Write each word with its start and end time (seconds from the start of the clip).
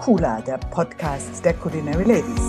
Radio 0.00 0.16
Kula, 0.16 0.40
der 0.40 0.58
Podcast 0.58 1.44
der 1.44 1.54
Culinary 1.54 2.04
Ladies. 2.04 2.40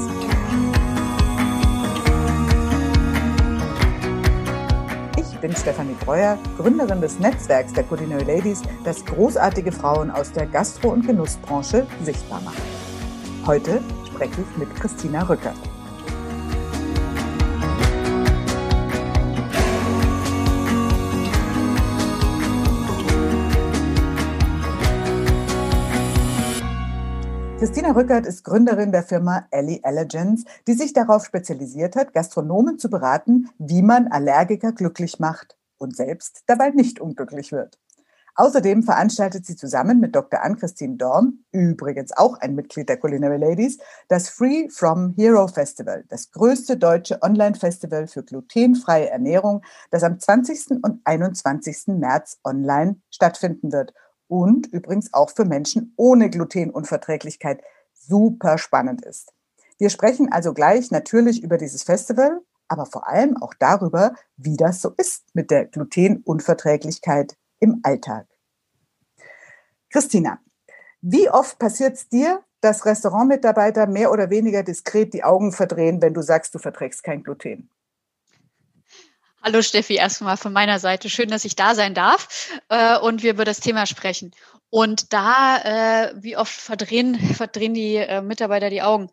Ich 5.18 5.38
bin 5.40 5.56
Stefanie 5.56 5.96
Breuer, 6.06 6.38
Gründerin 6.58 7.02
des 7.02 7.20
Netzwerks 7.20 7.74
der 7.74 7.84
Culinary 7.84 8.24
Ladies, 8.24 8.62
das 8.84 9.04
großartige 9.06 9.72
Frauen 9.72 10.12
aus 10.12 10.32
der 10.32 10.46
Gastro- 10.46 10.92
und 10.92 11.06
Genussbranche 11.06 11.86
sichtbar 12.04 12.42
macht. 12.42 12.62
Heute 13.46 13.82
spreche 14.08 14.42
ich 14.42 14.58
mit 14.58 14.74
Christina 14.76 15.24
Rückert. 15.24 15.71
Christina 27.62 27.92
Rückert 27.92 28.26
ist 28.26 28.44
Gründerin 28.44 28.92
der 28.92 29.04
Firma 29.04 29.46
Ellie 29.52 29.82
Allergens, 29.84 30.46
die 30.66 30.74
sich 30.74 30.94
darauf 30.94 31.24
spezialisiert 31.24 31.96
hat, 31.96 32.12
Gastronomen 32.12 32.80
zu 32.80 32.90
beraten, 32.90 33.52
wie 33.60 33.84
man 33.84 34.08
Allergiker 34.08 34.72
glücklich 34.72 35.20
macht 35.20 35.60
und 35.78 35.96
selbst 35.96 36.42
dabei 36.48 36.72
nicht 36.72 37.00
unglücklich 37.00 37.52
wird. 37.52 37.78
Außerdem 38.34 38.82
veranstaltet 38.82 39.46
sie 39.46 39.56
zusammen 39.56 40.00
mit 40.00 40.16
Dr. 40.16 40.42
Ann-Christine 40.42 40.98
Dorm, 40.98 41.44
übrigens 41.52 42.12
auch 42.18 42.40
ein 42.40 42.56
Mitglied 42.56 42.90
der 42.90 42.98
Culinary 42.98 43.38
Ladies, 43.38 43.78
das 44.08 44.30
Free 44.30 44.68
From 44.70 45.14
Hero 45.16 45.48
Festival, 45.48 46.04
das 46.10 46.32
größte 46.32 46.78
deutsche 46.78 47.22
Online-Festival 47.22 48.08
für 48.08 48.24
glutenfreie 48.24 49.12
Ernährung, 49.12 49.62
das 49.92 50.02
am 50.02 50.20
20. 50.20 50.82
und 50.82 51.02
21. 51.04 51.90
März 51.90 52.40
online 52.44 52.96
stattfinden 53.12 53.72
wird 53.72 53.94
und 54.32 54.68
übrigens 54.68 55.14
auch 55.14 55.30
für 55.30 55.44
Menschen 55.44 55.94
ohne 55.98 56.30
Glutenunverträglichkeit 56.30 57.62
super 57.94 58.58
spannend 58.58 59.04
ist. 59.04 59.34
Wir 59.78 59.90
sprechen 59.90 60.32
also 60.32 60.54
gleich 60.54 60.90
natürlich 60.90 61.44
über 61.44 61.58
dieses 61.58 61.84
Festival, 61.84 62.40
aber 62.70 62.86
vor 62.86 63.10
allem 63.10 63.36
auch 63.42 63.54
darüber, 63.60 64.14
wie 64.38 64.56
das 64.56 64.82
so 64.82 64.94
ist 64.96 65.26
mit 65.36 65.52
der 65.52 65.66
Glutenunverträglichkeit 65.66 67.36
im 67.60 67.82
Alltag. 67.84 68.26
Christina, 69.90 70.40
wie 71.02 71.30
oft 71.30 71.60
passiert 71.60 71.96
es 71.96 72.08
dir, 72.08 72.42
dass 72.62 72.86
Restaurantmitarbeiter 72.86 73.86
mehr 73.86 74.14
oder 74.14 74.30
weniger 74.30 74.64
diskret 74.64 75.14
die 75.14 75.26
Augen 75.26 75.52
verdrehen, 75.52 76.02
wenn 76.02 76.14
du 76.14 76.22
sagst, 76.22 76.56
du 76.56 76.60
verträgst 76.60 77.04
kein 77.04 77.24
Gluten? 77.24 77.70
Hallo 79.44 79.64
Steffi, 79.64 79.96
erstmal 79.96 80.38
von 80.38 80.54
meiner 80.54 80.78
Seite. 80.78 81.10
Schön, 81.10 81.30
dass 81.30 81.46
ich 81.46 81.56
da 81.56 81.74
sein 81.74 81.96
darf 81.96 82.52
äh, 82.70 83.00
und 83.00 83.24
wir 83.24 83.32
über 83.32 83.44
das 83.44 83.60
Thema 83.60 83.88
sprechen. 83.88 84.32
Und 84.70 85.14
da, 85.14 85.58
äh, 85.58 86.14
wie 86.16 86.38
oft 86.38 86.54
verdrehen, 86.54 87.16
verdrehen 87.36 87.74
die 87.74 87.96
äh, 87.96 88.22
Mitarbeiter 88.22 88.70
die 88.70 88.84
Augen? 88.84 89.10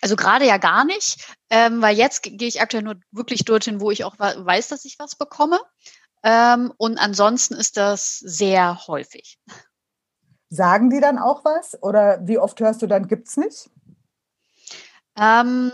Also 0.00 0.14
gerade 0.14 0.46
ja 0.46 0.58
gar 0.58 0.84
nicht, 0.84 1.36
ähm, 1.50 1.82
weil 1.82 1.96
jetzt 1.96 2.22
gehe 2.22 2.46
ich 2.46 2.60
aktuell 2.60 2.84
nur 2.84 3.00
wirklich 3.10 3.44
dorthin, 3.44 3.80
wo 3.80 3.90
ich 3.90 4.04
auch 4.04 4.16
weiß, 4.18 4.68
dass 4.68 4.84
ich 4.84 5.00
was 5.00 5.16
bekomme. 5.16 5.58
Ähm, 6.22 6.72
und 6.76 6.98
ansonsten 6.98 7.54
ist 7.54 7.76
das 7.76 8.18
sehr 8.18 8.86
häufig. 8.86 9.40
Sagen 10.50 10.88
die 10.88 11.00
dann 11.00 11.18
auch 11.18 11.44
was? 11.44 11.82
Oder 11.82 12.20
wie 12.28 12.38
oft 12.38 12.60
hörst 12.60 12.80
du 12.80 12.86
dann, 12.86 13.08
gibt's 13.08 13.36
nicht? 13.36 13.70
Ähm, 15.18 15.72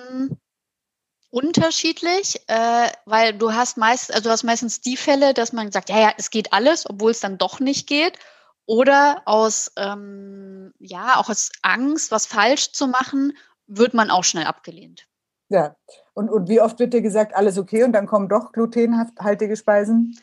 unterschiedlich, 1.31 2.41
äh, 2.47 2.89
weil 3.05 3.34
du 3.34 3.53
hast 3.53 3.77
meist, 3.77 4.12
also 4.12 4.25
du 4.25 4.31
hast 4.31 4.44
meistens 4.44 4.81
die 4.81 4.97
Fälle, 4.97 5.34
dass 5.34 5.53
man 5.53 5.71
sagt, 5.71 5.91
ja, 5.91 6.00
ja, 6.00 6.12
es 6.16 6.31
geht 6.31 6.53
alles, 6.53 6.89
obwohl 6.89 7.11
es 7.11 7.21
dann 7.21 7.39
doch 7.39 7.61
nicht 7.61 7.87
geht. 7.87 8.19
Oder 8.66 9.22
aus, 9.25 9.72
ähm, 9.77 10.75
ja, 10.78 11.17
auch 11.17 11.31
aus 11.31 11.50
Angst, 11.62 12.11
was 12.11 12.27
falsch 12.27 12.72
zu 12.72 12.87
machen, 12.87 13.33
wird 13.67 13.94
man 13.94 14.11
auch 14.11 14.25
schnell 14.25 14.44
abgelehnt. 14.44 15.06
Ja, 15.49 15.77
und, 16.12 16.28
und 16.28 16.49
wie 16.49 16.61
oft 16.61 16.78
wird 16.78 16.93
dir 16.93 17.00
gesagt, 17.00 17.34
alles 17.34 17.56
okay 17.56 17.84
und 17.84 17.93
dann 17.93 18.06
kommen 18.06 18.28
doch 18.28 18.53
glutenhaltige 18.53 19.56
Speisen? 19.56 20.19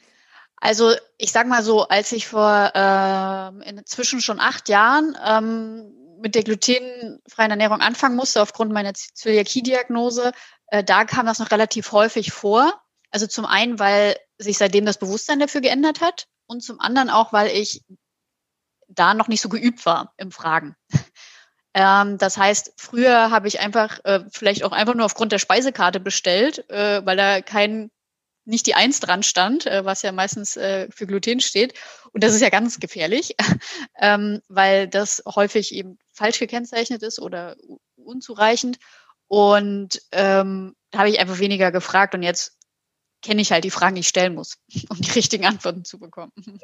Also 0.57 0.91
ich 1.17 1.31
sag 1.31 1.47
mal 1.47 1.63
so, 1.63 1.87
als 1.87 2.11
ich 2.11 2.27
vor 2.27 2.71
äh, 2.73 3.69
inzwischen 3.69 4.21
schon 4.21 4.39
acht 4.39 4.69
Jahren 4.69 5.17
ähm, 5.25 6.04
mit 6.25 6.33
der 6.33 6.41
glutenfreien 6.41 7.51
Ernährung 7.51 7.81
anfangen 7.81 8.15
musste, 8.15 8.41
aufgrund 8.41 8.71
meiner 8.71 8.95
Zöliakie-Diagnose, 8.95 10.31
äh, 10.69 10.83
da 10.83 11.05
kam 11.05 11.27
das 11.27 11.37
noch 11.37 11.51
relativ 11.51 11.91
häufig 11.91 12.31
vor. 12.31 12.81
Also 13.11 13.27
zum 13.27 13.45
einen, 13.45 13.77
weil 13.77 14.17
sich 14.39 14.57
seitdem 14.57 14.87
das 14.87 14.97
Bewusstsein 14.97 15.39
dafür 15.39 15.61
geändert 15.61 16.01
hat 16.01 16.25
und 16.47 16.63
zum 16.63 16.79
anderen 16.79 17.11
auch, 17.11 17.31
weil 17.31 17.55
ich 17.55 17.83
da 18.87 19.13
noch 19.13 19.27
nicht 19.27 19.41
so 19.41 19.49
geübt 19.49 19.85
war 19.85 20.13
im 20.17 20.31
Fragen. 20.31 20.75
Ähm, 21.77 22.17
das 22.17 22.37
heißt, 22.37 22.71
früher 22.77 23.31
habe 23.31 23.49
ich 23.49 23.59
einfach 23.59 23.99
äh, 24.05 24.23
vielleicht 24.31 24.63
auch 24.63 24.71
einfach 24.71 24.93
nur 24.93 25.05
aufgrund 25.05 25.33
der 25.33 25.39
Speisekarte 25.39 25.99
bestellt, 25.99 26.69
äh, 26.69 27.05
weil 27.05 27.17
da 27.17 27.41
kein 27.41 27.91
nicht 28.45 28.67
die 28.67 28.75
Eins 28.75 28.99
dran 28.99 29.23
stand, 29.23 29.65
äh, 29.65 29.83
was 29.85 30.01
ja 30.01 30.11
meistens 30.11 30.55
äh, 30.55 30.87
für 30.91 31.07
Gluten 31.07 31.39
steht. 31.39 31.73
Und 32.11 32.23
das 32.23 32.33
ist 32.33 32.41
ja 32.41 32.49
ganz 32.49 32.79
gefährlich, 32.79 33.35
ähm, 33.99 34.41
weil 34.47 34.87
das 34.87 35.23
häufig 35.27 35.73
eben 35.73 35.97
falsch 36.13 36.39
gekennzeichnet 36.39 37.03
ist 37.03 37.19
oder 37.19 37.55
unzureichend. 37.95 38.77
Und 39.27 40.01
ähm, 40.11 40.75
da 40.91 40.99
habe 40.99 41.09
ich 41.09 41.19
einfach 41.19 41.39
weniger 41.39 41.71
gefragt 41.71 42.13
und 42.13 42.23
jetzt 42.23 42.55
kenne 43.25 43.41
ich 43.41 43.51
halt 43.51 43.63
die 43.63 43.71
Fragen, 43.71 43.95
die 43.95 44.01
ich 44.01 44.07
stellen 44.07 44.35
muss, 44.35 44.57
um 44.89 44.97
die 44.97 45.11
richtigen 45.11 45.45
Antworten 45.45 45.83
zu 45.83 45.99
bekommen. 45.99 46.31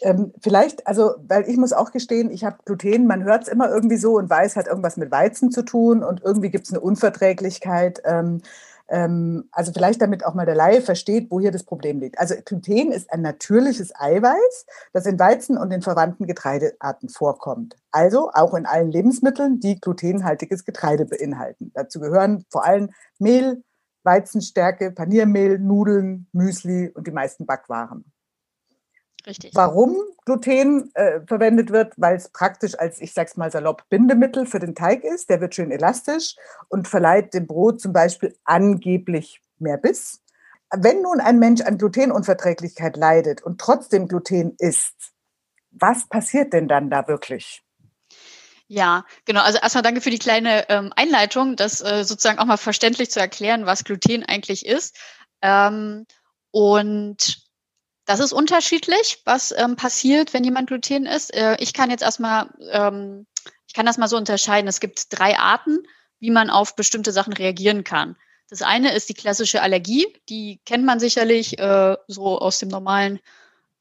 Ähm, 0.00 0.32
vielleicht, 0.40 0.86
also, 0.86 1.16
weil 1.28 1.46
ich 1.50 1.58
muss 1.58 1.74
auch 1.74 1.92
gestehen, 1.92 2.30
ich 2.30 2.44
habe 2.44 2.56
Gluten, 2.64 3.06
man 3.06 3.24
hört 3.24 3.42
es 3.42 3.48
immer 3.48 3.68
irgendwie 3.68 3.98
so 3.98 4.14
und 4.14 4.30
weiß, 4.30 4.56
hat 4.56 4.68
irgendwas 4.68 4.96
mit 4.96 5.10
Weizen 5.10 5.50
zu 5.50 5.66
tun 5.66 6.02
und 6.02 6.22
irgendwie 6.24 6.48
gibt 6.48 6.64
es 6.64 6.72
eine 6.72 6.80
Unverträglichkeit. 6.80 8.00
Ähm, 8.06 8.40
ähm, 8.88 9.48
also 9.52 9.72
vielleicht 9.72 10.00
damit 10.00 10.24
auch 10.24 10.34
mal 10.34 10.46
der 10.46 10.54
Laie 10.54 10.80
versteht, 10.80 11.30
wo 11.30 11.40
hier 11.40 11.50
das 11.50 11.64
Problem 11.64 12.00
liegt. 12.00 12.18
Also 12.18 12.34
Gluten 12.44 12.92
ist 12.92 13.12
ein 13.12 13.22
natürliches 13.22 13.92
Eiweiß, 13.94 14.66
das 14.92 15.06
in 15.06 15.18
Weizen 15.18 15.58
und 15.58 15.70
den 15.70 15.82
verwandten 15.82 16.26
Getreidearten 16.26 17.08
vorkommt. 17.08 17.76
Also 17.90 18.30
auch 18.32 18.54
in 18.54 18.66
allen 18.66 18.90
Lebensmitteln, 18.90 19.60
die 19.60 19.80
glutenhaltiges 19.80 20.64
Getreide 20.64 21.06
beinhalten. 21.06 21.72
Dazu 21.74 22.00
gehören 22.00 22.44
vor 22.50 22.64
allem 22.64 22.90
Mehl, 23.18 23.62
Weizenstärke, 24.04 24.92
Paniermehl, 24.92 25.58
Nudeln, 25.58 26.28
Müsli 26.32 26.90
und 26.94 27.06
die 27.06 27.12
meisten 27.12 27.44
Backwaren. 27.44 28.04
Richtig. 29.26 29.52
Warum 29.54 29.96
Gluten 30.24 30.90
äh, 30.94 31.20
verwendet 31.26 31.70
wird, 31.70 31.94
weil 31.96 32.16
es 32.16 32.28
praktisch 32.28 32.78
als, 32.78 33.00
ich 33.00 33.12
sag's 33.12 33.36
mal 33.36 33.50
salopp, 33.50 33.88
Bindemittel 33.88 34.46
für 34.46 34.60
den 34.60 34.74
Teig 34.74 35.02
ist. 35.02 35.30
Der 35.30 35.40
wird 35.40 35.54
schön 35.54 35.72
elastisch 35.72 36.36
und 36.68 36.86
verleiht 36.86 37.34
dem 37.34 37.46
Brot 37.46 37.80
zum 37.80 37.92
Beispiel 37.92 38.36
angeblich 38.44 39.40
mehr 39.58 39.78
Biss. 39.78 40.22
Wenn 40.72 41.02
nun 41.02 41.20
ein 41.20 41.38
Mensch 41.38 41.60
an 41.60 41.78
Glutenunverträglichkeit 41.78 42.96
leidet 42.96 43.42
und 43.42 43.60
trotzdem 43.60 44.08
Gluten 44.08 44.54
isst, 44.58 45.12
was 45.70 46.08
passiert 46.08 46.52
denn 46.52 46.68
dann 46.68 46.90
da 46.90 47.06
wirklich? 47.08 47.62
Ja, 48.68 49.04
genau. 49.24 49.42
Also 49.42 49.58
erstmal 49.58 49.82
danke 49.82 50.00
für 50.00 50.10
die 50.10 50.18
kleine 50.18 50.68
ähm, 50.68 50.92
Einleitung, 50.96 51.54
das 51.54 51.80
äh, 51.82 52.04
sozusagen 52.04 52.38
auch 52.38 52.46
mal 52.46 52.56
verständlich 52.56 53.10
zu 53.10 53.20
erklären, 53.20 53.66
was 53.66 53.84
Gluten 53.84 54.24
eigentlich 54.24 54.66
ist. 54.66 54.96
Ähm, 55.40 56.06
und 56.50 57.45
das 58.06 58.20
ist 58.20 58.32
unterschiedlich, 58.32 59.20
was 59.24 59.52
ähm, 59.56 59.76
passiert, 59.76 60.32
wenn 60.32 60.44
jemand 60.44 60.68
Gluten 60.68 61.06
isst. 61.06 61.34
Äh, 61.34 61.56
ich 61.58 61.74
kann 61.74 61.90
jetzt 61.90 62.02
erstmal, 62.02 62.48
ähm, 62.70 63.26
ich 63.66 63.74
kann 63.74 63.84
das 63.84 63.98
mal 63.98 64.08
so 64.08 64.16
unterscheiden. 64.16 64.68
Es 64.68 64.80
gibt 64.80 65.06
drei 65.10 65.38
Arten, 65.38 65.78
wie 66.20 66.30
man 66.30 66.48
auf 66.48 66.76
bestimmte 66.76 67.12
Sachen 67.12 67.32
reagieren 67.32 67.84
kann. 67.84 68.16
Das 68.48 68.62
eine 68.62 68.94
ist 68.94 69.08
die 69.08 69.14
klassische 69.14 69.60
Allergie, 69.60 70.06
die 70.28 70.60
kennt 70.64 70.84
man 70.84 71.00
sicherlich 71.00 71.58
äh, 71.58 71.96
so 72.06 72.38
aus 72.38 72.60
dem 72.60 72.68
normalen 72.68 73.18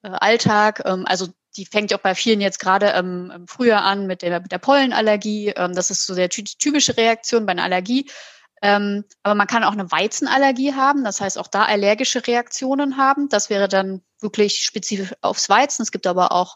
äh, 0.01 0.09
Alltag. 0.09 0.81
Ähm, 0.85 1.05
also 1.05 1.27
die 1.55 1.65
fängt 1.65 1.93
auch 1.93 1.99
bei 1.99 2.15
vielen 2.15 2.41
jetzt 2.41 2.59
gerade 2.59 2.87
ähm, 2.87 3.31
im 3.33 3.47
Frühjahr 3.47 3.83
an 3.83 4.07
mit 4.07 4.23
der, 4.23 4.39
mit 4.39 4.51
der 4.51 4.57
Pollenallergie. 4.57 5.49
Ähm, 5.49 5.73
das 5.75 5.91
ist 5.91 6.05
so 6.05 6.15
der 6.15 6.29
typische 6.29 6.97
Reaktion 6.97 7.45
bei 7.45 7.51
einer 7.51 7.63
Allergie. 7.63 8.09
Ähm, 8.61 9.03
aber 9.23 9.35
man 9.35 9.47
kann 9.47 9.63
auch 9.63 9.73
eine 9.73 9.91
Weizenallergie 9.91 10.73
haben, 10.73 11.03
das 11.03 11.21
heißt 11.21 11.37
auch 11.37 11.47
da 11.47 11.65
allergische 11.65 12.25
Reaktionen 12.25 12.97
haben. 12.97 13.29
Das 13.29 13.49
wäre 13.49 13.67
dann 13.67 14.01
wirklich 14.19 14.63
spezifisch 14.63 15.13
aufs 15.21 15.49
Weizen. 15.49 15.83
Es 15.83 15.91
gibt 15.91 16.07
aber 16.07 16.31
auch 16.31 16.55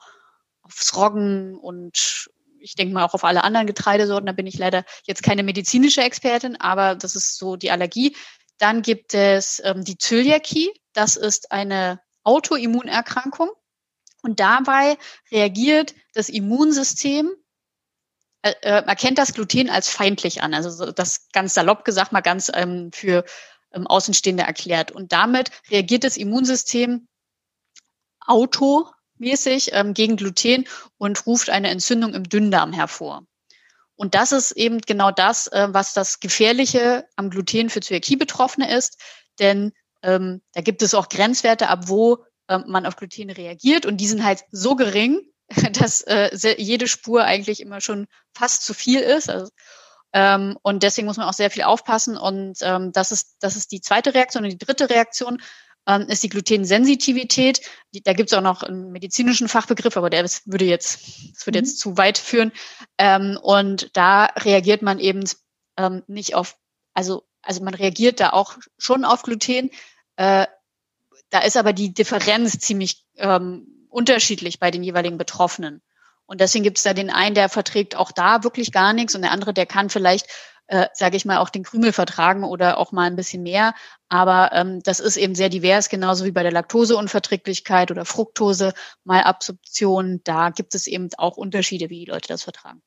aufs 0.62 0.96
Roggen 0.96 1.56
und 1.56 2.30
ich 2.60 2.76
denke 2.76 2.94
mal 2.94 3.06
auch 3.06 3.14
auf 3.14 3.24
alle 3.24 3.44
anderen 3.44 3.68
Getreidesorten. 3.68 4.26
Da 4.26 4.34
bin 4.34 4.48
ich 4.48 4.58
leider 4.58 4.84
jetzt 5.06 5.24
keine 5.24 5.44
medizinische 5.44 6.02
Expertin, 6.02 6.60
aber 6.60 6.96
das 6.96 7.16
ist 7.16 7.38
so 7.38 7.56
die 7.56 7.72
Allergie. 7.72 8.16
Dann 8.58 8.82
gibt 8.82 9.14
es 9.14 9.62
ähm, 9.64 9.84
die 9.84 9.98
Zöliakie. 9.98 10.70
Das 10.94 11.16
ist 11.16 11.52
eine 11.52 12.02
Autoimmunerkrankung. 12.24 13.50
Und 14.22 14.40
dabei 14.40 14.98
reagiert 15.32 15.96
das 16.14 16.30
Immunsystem 16.30 17.32
äh, 18.42 18.54
äh, 18.62 18.84
erkennt 18.86 19.18
das 19.18 19.34
Gluten 19.34 19.70
als 19.70 19.90
feindlich 19.90 20.42
an. 20.42 20.54
Also 20.54 20.92
das 20.92 21.30
ganz 21.32 21.54
salopp 21.54 21.84
gesagt, 21.84 22.12
mal 22.12 22.22
ganz 22.22 22.50
ähm, 22.54 22.92
für 22.94 23.26
ähm, 23.74 23.86
Außenstehende 23.86 24.44
erklärt. 24.44 24.92
Und 24.92 25.12
damit 25.12 25.52
reagiert 25.70 26.04
das 26.04 26.18
Immunsystem 26.18 27.08
automäßig 28.26 29.72
ähm, 29.74 29.94
gegen 29.94 30.16
Gluten 30.16 30.66
und 30.98 31.26
ruft 31.26 31.50
eine 31.50 31.70
Entzündung 31.70 32.14
im 32.14 32.24
Dünndarm 32.24 32.72
hervor. 32.72 33.24
Und 33.96 34.16
das 34.16 34.32
ist 34.32 34.52
eben 34.52 34.80
genau 34.80 35.12
das, 35.12 35.48
äh, 35.48 35.68
was 35.72 35.94
das 35.94 36.22
Gefährliche 36.22 37.06
am 37.18 37.30
Gluten 37.30 37.70
für 37.70 37.82
Zöliakie-Betroffene 37.82 38.74
ist. 38.74 38.98
Denn 39.40 39.74
ähm, 40.02 40.42
da 40.54 40.62
gibt 40.62 40.82
es 40.82 40.94
auch 40.94 41.10
Grenzwerte, 41.10 41.68
ab 41.68 41.90
wo 41.90 42.24
äh, 42.48 42.60
man 42.60 42.86
auf 42.86 42.96
Gluten 42.96 43.30
reagiert. 43.30 43.86
Und 43.86 43.98
die 43.98 44.08
sind 44.08 44.24
halt 44.24 44.46
so 44.52 44.78
gering, 44.78 45.20
dass 45.74 46.02
äh, 46.02 46.30
jede 46.58 46.88
Spur 46.88 47.24
eigentlich 47.24 47.62
immer 47.62 47.82
schon 47.82 48.08
fast 48.34 48.64
zu 48.64 48.74
viel 48.74 49.00
ist. 49.00 49.30
Also, 49.30 49.50
ähm, 50.14 50.58
und 50.62 50.84
deswegen 50.84 51.08
muss 51.08 51.18
man 51.18 51.28
auch 51.28 51.34
sehr 51.34 51.52
viel 51.52 51.64
aufpassen. 51.64 52.18
Und 52.18 52.60
ähm, 52.62 52.92
das, 52.92 53.12
ist, 53.12 53.38
das 53.40 53.56
ist 53.56 53.72
die 53.72 53.82
zweite 53.82 54.14
Reaktion. 54.14 54.44
Und 54.44 54.52
die 54.52 54.58
dritte 54.58 54.90
Reaktion 54.90 55.42
ähm, 55.88 56.08
ist 56.08 56.24
die 56.24 56.30
Glutensensitivität. 56.30 57.62
Die, 57.94 58.02
da 58.02 58.14
gibt 58.14 58.32
es 58.32 58.38
auch 58.38 58.42
noch 58.42 58.64
einen 58.64 58.92
medizinischen 58.92 59.48
Fachbegriff, 59.48 59.98
aber 59.98 60.10
der 60.10 60.24
das 60.24 60.44
würde 60.46 60.66
jetzt, 60.66 61.02
das 61.36 61.46
würde 61.46 61.60
jetzt 61.60 61.76
mhm. 61.76 61.80
zu 61.80 61.98
weit 61.98 62.18
führen. 62.18 62.52
Ähm, 62.98 63.38
und 63.42 63.96
da 63.96 64.26
reagiert 64.26 64.82
man 64.82 65.00
eben 65.00 65.24
ähm, 65.78 66.04
nicht 66.08 66.36
auf, 66.36 66.58
also, 66.94 67.24
also 67.42 67.64
man 67.64 67.74
reagiert 67.74 68.20
da 68.20 68.32
auch 68.32 68.58
schon 68.78 69.06
auf 69.06 69.24
Gluten. 69.24 69.72
Äh, 70.16 70.48
da 71.30 71.40
ist 71.40 71.58
aber 71.58 71.74
die 71.74 71.94
Differenz 71.94 72.58
ziemlich 72.60 73.06
ähm, 73.18 73.79
unterschiedlich 73.90 74.60
bei 74.60 74.72
den 74.72 74.84
jeweiligen 74.84 75.18
Betroffenen. 75.18 75.82
Und 76.26 76.42
deswegen 76.42 76.64
gibt 76.64 76.78
es 76.78 76.84
da 76.84 76.94
den 76.94 77.10
einen, 77.10 77.34
der 77.34 77.50
verträgt 77.50 77.96
auch 77.96 78.12
da 78.12 78.44
wirklich 78.44 78.72
gar 78.72 78.94
nichts 78.94 79.16
und 79.16 79.24
der 79.24 79.32
andere, 79.32 79.52
der 79.52 79.66
kann 79.66 79.90
vielleicht, 79.90 80.28
äh, 80.68 80.86
sage 80.94 81.18
ich 81.18 81.26
mal, 81.26 81.40
auch 81.40 81.50
den 81.50 81.64
Krümel 81.64 81.92
vertragen 81.92 82.44
oder 82.44 82.78
auch 82.78 82.92
mal 82.92 83.08
ein 83.08 83.16
bisschen 83.16 83.42
mehr. 83.42 83.74
Aber 84.10 84.52
ähm, 84.54 84.82
das 84.84 85.00
ist 85.00 85.18
eben 85.18 85.34
sehr 85.34 85.50
divers, 85.50 85.90
genauso 85.90 86.26
wie 86.26 86.32
bei 86.32 86.44
der 86.44 86.52
Laktoseunverträglichkeit 86.52 87.90
oder 87.90 88.06
Fructose, 88.06 88.74
Malabsorption. 89.06 90.22
Da 90.24 90.52
gibt 90.52 90.76
es 90.76 90.86
eben 90.86 91.10
auch 91.18 91.36
Unterschiede, 91.36 91.90
wie 91.90 92.06
die 92.06 92.12
Leute 92.12 92.28
das 92.28 92.44
vertragen. 92.44 92.84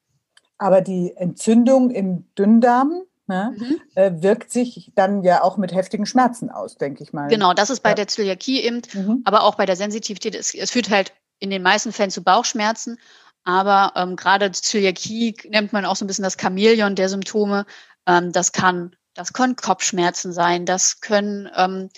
Aber 0.59 0.81
die 0.81 1.13
Entzündung 1.17 1.91
im 1.91 2.33
Dünndarm, 2.39 3.03
ne, 3.27 3.55
mhm. 3.57 3.81
äh, 3.95 4.13
wirkt 4.23 4.51
sich 4.51 4.93
dann 4.95 5.23
ja 5.23 5.43
auch 5.43 5.57
mit 5.57 5.75
heftigen 5.75 6.07
Schmerzen 6.07 6.51
aus, 6.51 6.77
denke 6.77 7.03
ich 7.03 7.13
mal. 7.13 7.29
Genau, 7.29 7.55
das 7.55 7.71
ist 7.71 7.81
bei 7.81 7.91
ja. 7.91 7.95
der 7.95 8.09
Zöliakie 8.09 8.61
eben, 8.61 8.83
mhm. 8.93 9.23
aber 9.25 9.43
auch 9.43 9.55
bei 9.55 9.67
der 9.67 9.77
Sensitivität. 9.77 10.35
Es, 10.35 10.55
es 10.55 10.71
führt 10.71 10.91
halt 10.91 11.13
in 11.39 11.51
den 11.51 11.63
meisten 11.63 11.93
Fällen 11.93 12.11
zu 12.11 12.23
Bauchschmerzen. 12.23 12.99
Aber 13.45 13.93
ähm, 13.97 14.17
gerade 14.17 14.53
Zöliakie 14.53 15.35
nennt 15.49 15.73
man 15.73 15.85
auch 15.85 15.97
so 15.97 16.05
ein 16.05 16.09
bisschen 16.09 16.25
das 16.25 16.37
Chamäleon 16.41 16.95
der 16.95 17.09
Symptome. 17.09 17.67
Ähm, 18.07 18.33
das 18.33 18.53
kann, 18.53 18.95
das 19.15 19.33
können 19.33 19.57
Kopfschmerzen 19.57 20.33
sein, 20.33 20.65
das 20.65 21.01
können 21.01 21.51
ähm, 21.57 21.89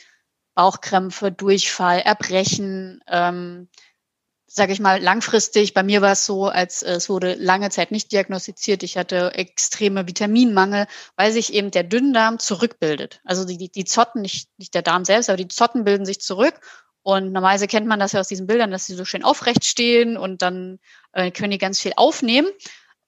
Bauchkrämpfe, 0.55 1.33
Durchfall, 1.33 2.01
Erbrechen, 2.01 3.03
ähm, 3.09 3.69
sage 4.55 4.73
ich 4.73 4.79
mal, 4.79 5.03
langfristig. 5.03 5.75
Bei 5.75 5.83
mir 5.83 6.01
war 6.01 6.13
es 6.13 6.25
so, 6.27 6.47
als 6.47 6.83
äh, 6.85 6.93
es 6.93 7.09
wurde 7.09 7.35
lange 7.35 7.71
Zeit 7.71 7.91
nicht 7.91 8.13
diagnostiziert. 8.13 8.85
Ich 8.85 8.97
hatte 8.97 9.35
extreme 9.35 10.07
Vitaminmangel, 10.07 10.87
weil 11.17 11.33
sich 11.33 11.53
eben 11.53 11.73
der 11.73 11.83
Dünndarm 11.83 12.39
zurückbildet. 12.39 13.21
Also 13.25 13.45
die, 13.45 13.59
die, 13.59 13.69
die 13.69 13.85
Zotten, 13.85 14.23
nicht, 14.23 14.49
nicht 14.57 14.75
der 14.75 14.83
Darm 14.83 15.05
selbst, 15.05 15.29
aber 15.29 15.37
die 15.37 15.49
Zotten 15.49 15.83
bilden 15.83 16.07
sich 16.07 16.21
zurück 16.21 16.55
und 17.03 17.33
normalerweise 17.33 17.67
kennt 17.67 17.89
man 17.89 17.99
das 17.99 18.13
ja 18.13 18.21
aus 18.21 18.29
diesen 18.29 18.47
Bildern, 18.47 18.71
dass 18.71 18.87
sie 18.87 18.95
so 18.95 19.05
schön 19.05 19.25
aufrecht 19.25 19.65
stehen 19.65 20.17
und 20.17 20.41
dann 20.41 20.79
äh, 21.13 21.33
können 21.33 21.51
die 21.51 21.59
ganz 21.59 21.81
viel 21.81 21.93
aufnehmen 21.97 22.47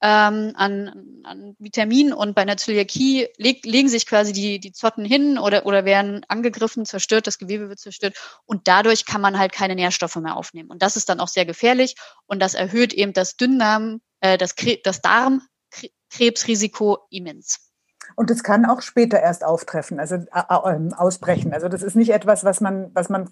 ähm, 0.01 0.53
an, 0.55 1.21
an 1.23 1.55
Vitaminen. 1.59 2.13
Und 2.13 2.35
bei 2.35 2.43
einer 2.43 2.57
Zöliakie 2.57 3.27
leg, 3.37 3.65
legen 3.65 3.89
sich 3.89 4.05
quasi 4.05 4.33
die, 4.33 4.59
die 4.59 4.71
Zotten 4.71 5.05
hin 5.05 5.37
oder, 5.37 5.65
oder 5.65 5.85
werden 5.85 6.25
angegriffen, 6.27 6.85
zerstört, 6.85 7.27
das 7.27 7.37
Gewebe 7.37 7.69
wird 7.69 7.79
zerstört. 7.79 8.15
Und 8.45 8.67
dadurch 8.67 9.05
kann 9.05 9.21
man 9.21 9.39
halt 9.39 9.51
keine 9.51 9.75
Nährstoffe 9.75 10.17
mehr 10.17 10.35
aufnehmen. 10.35 10.69
Und 10.69 10.81
das 10.81 10.95
ist 10.95 11.09
dann 11.09 11.19
auch 11.19 11.27
sehr 11.29 11.45
gefährlich. 11.45 11.95
Und 12.25 12.39
das 12.41 12.53
erhöht 12.53 12.93
eben 12.93 13.13
das 13.13 13.35
Dünndarm, 13.37 14.01
äh, 14.21 14.37
das, 14.37 14.55
das 14.83 15.01
Darmkrebsrisiko 15.01 16.99
immens. 17.09 17.67
Und 18.15 18.31
es 18.31 18.41
kann 18.43 18.65
auch 18.65 18.81
später 18.81 19.19
erst 19.19 19.43
auftreffen, 19.43 19.99
also 19.99 20.15
äh, 20.15 20.25
ähm, 20.65 20.93
ausbrechen. 20.93 21.53
Also 21.53 21.67
das 21.67 21.83
ist 21.83 21.95
nicht 21.95 22.11
etwas, 22.11 22.43
was 22.43 22.61
man, 22.61 22.89
was 22.93 23.09
man 23.09 23.29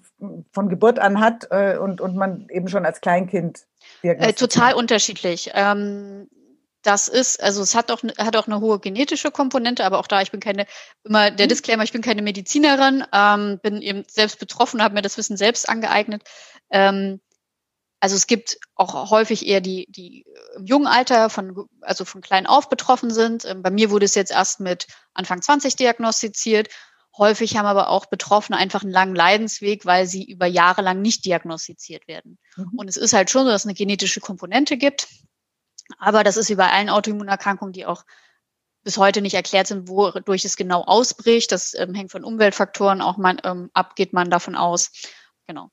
von 0.51 0.69
Geburt 0.69 0.99
an 0.99 1.19
hat 1.19 1.47
äh, 1.51 1.77
und, 1.77 2.01
und 2.01 2.15
man 2.15 2.47
eben 2.49 2.67
schon 2.67 2.85
als 2.85 3.01
Kleinkind 3.01 3.65
äh, 4.01 4.33
Total 4.33 4.73
unterschiedlich. 4.73 5.51
Ähm, 5.53 6.27
das 6.85 7.07
ist, 7.07 7.41
also 7.41 7.61
es 7.61 7.75
hat 7.75 7.91
auch, 7.91 8.03
hat 8.17 8.35
auch 8.35 8.47
eine 8.47 8.59
hohe 8.59 8.79
genetische 8.79 9.31
Komponente, 9.31 9.85
aber 9.85 9.99
auch 9.99 10.07
da, 10.07 10.21
ich 10.21 10.31
bin 10.31 10.39
keine, 10.39 10.67
immer 11.03 11.31
der 11.31 11.47
mhm. 11.47 11.49
Disclaimer, 11.49 11.83
ich 11.83 11.91
bin 11.91 12.01
keine 12.01 12.21
Medizinerin, 12.21 13.03
ähm, 13.11 13.59
bin 13.61 13.81
eben 13.81 14.03
selbst 14.07 14.39
betroffen, 14.39 14.83
habe 14.83 14.93
mir 14.93 15.01
das 15.01 15.17
Wissen 15.17 15.37
selbst 15.37 15.67
angeeignet. 15.67 16.23
Ähm, 16.69 17.19
also 17.99 18.15
es 18.15 18.27
gibt 18.27 18.59
auch 18.75 19.09
häufig 19.09 19.47
eher 19.47 19.61
die, 19.61 19.87
die 19.89 20.25
im 20.57 20.65
jungen 20.65 20.85
Alter 20.85 21.29
von, 21.29 21.65
also 21.81 22.05
von 22.05 22.21
klein 22.21 22.45
auf 22.45 22.69
betroffen 22.69 23.11
sind. 23.11 23.45
Ähm, 23.45 23.63
bei 23.63 23.71
mir 23.71 23.89
wurde 23.89 24.05
es 24.05 24.15
jetzt 24.15 24.31
erst 24.31 24.59
mit 24.59 24.87
Anfang 25.13 25.41
20 25.41 25.75
diagnostiziert. 25.75 26.67
Häufig 27.17 27.57
haben 27.57 27.65
aber 27.65 27.89
auch 27.89 28.07
Betroffene 28.07 28.57
einfach 28.57 28.83
einen 28.83 28.91
langen 28.91 29.15
Leidensweg, 29.15 29.85
weil 29.85 30.05
sie 30.05 30.23
über 30.23 30.45
Jahre 30.45 30.81
lang 30.81 31.01
nicht 31.01 31.25
diagnostiziert 31.25 32.07
werden. 32.07 32.37
Mhm. 32.57 32.73
Und 32.75 32.89
es 32.89 32.97
ist 32.97 33.13
halt 33.13 33.31
schon 33.31 33.45
so, 33.45 33.51
dass 33.51 33.61
es 33.61 33.67
eine 33.67 33.73
genetische 33.73 34.19
Komponente 34.19 34.77
gibt. 34.77 35.07
Aber 35.99 36.23
das 36.23 36.37
ist 36.37 36.49
wie 36.49 36.55
bei 36.55 36.69
allen 36.69 36.89
Autoimmunerkrankungen, 36.89 37.73
die 37.73 37.85
auch 37.85 38.03
bis 38.83 38.97
heute 38.97 39.21
nicht 39.21 39.33
erklärt 39.33 39.67
sind, 39.67 39.89
wodurch 39.89 40.45
es 40.45 40.57
genau 40.57 40.83
ausbricht. 40.83 41.51
Das 41.51 41.73
ähm, 41.77 41.93
hängt 41.93 42.11
von 42.11 42.23
Umweltfaktoren 42.23 43.01
auch 43.01 43.17
man, 43.17 43.39
ähm, 43.43 43.69
ab, 43.73 43.95
geht 43.95 44.13
man 44.13 44.29
davon 44.29 44.55
aus. 44.55 44.91
Genau. 45.47 45.69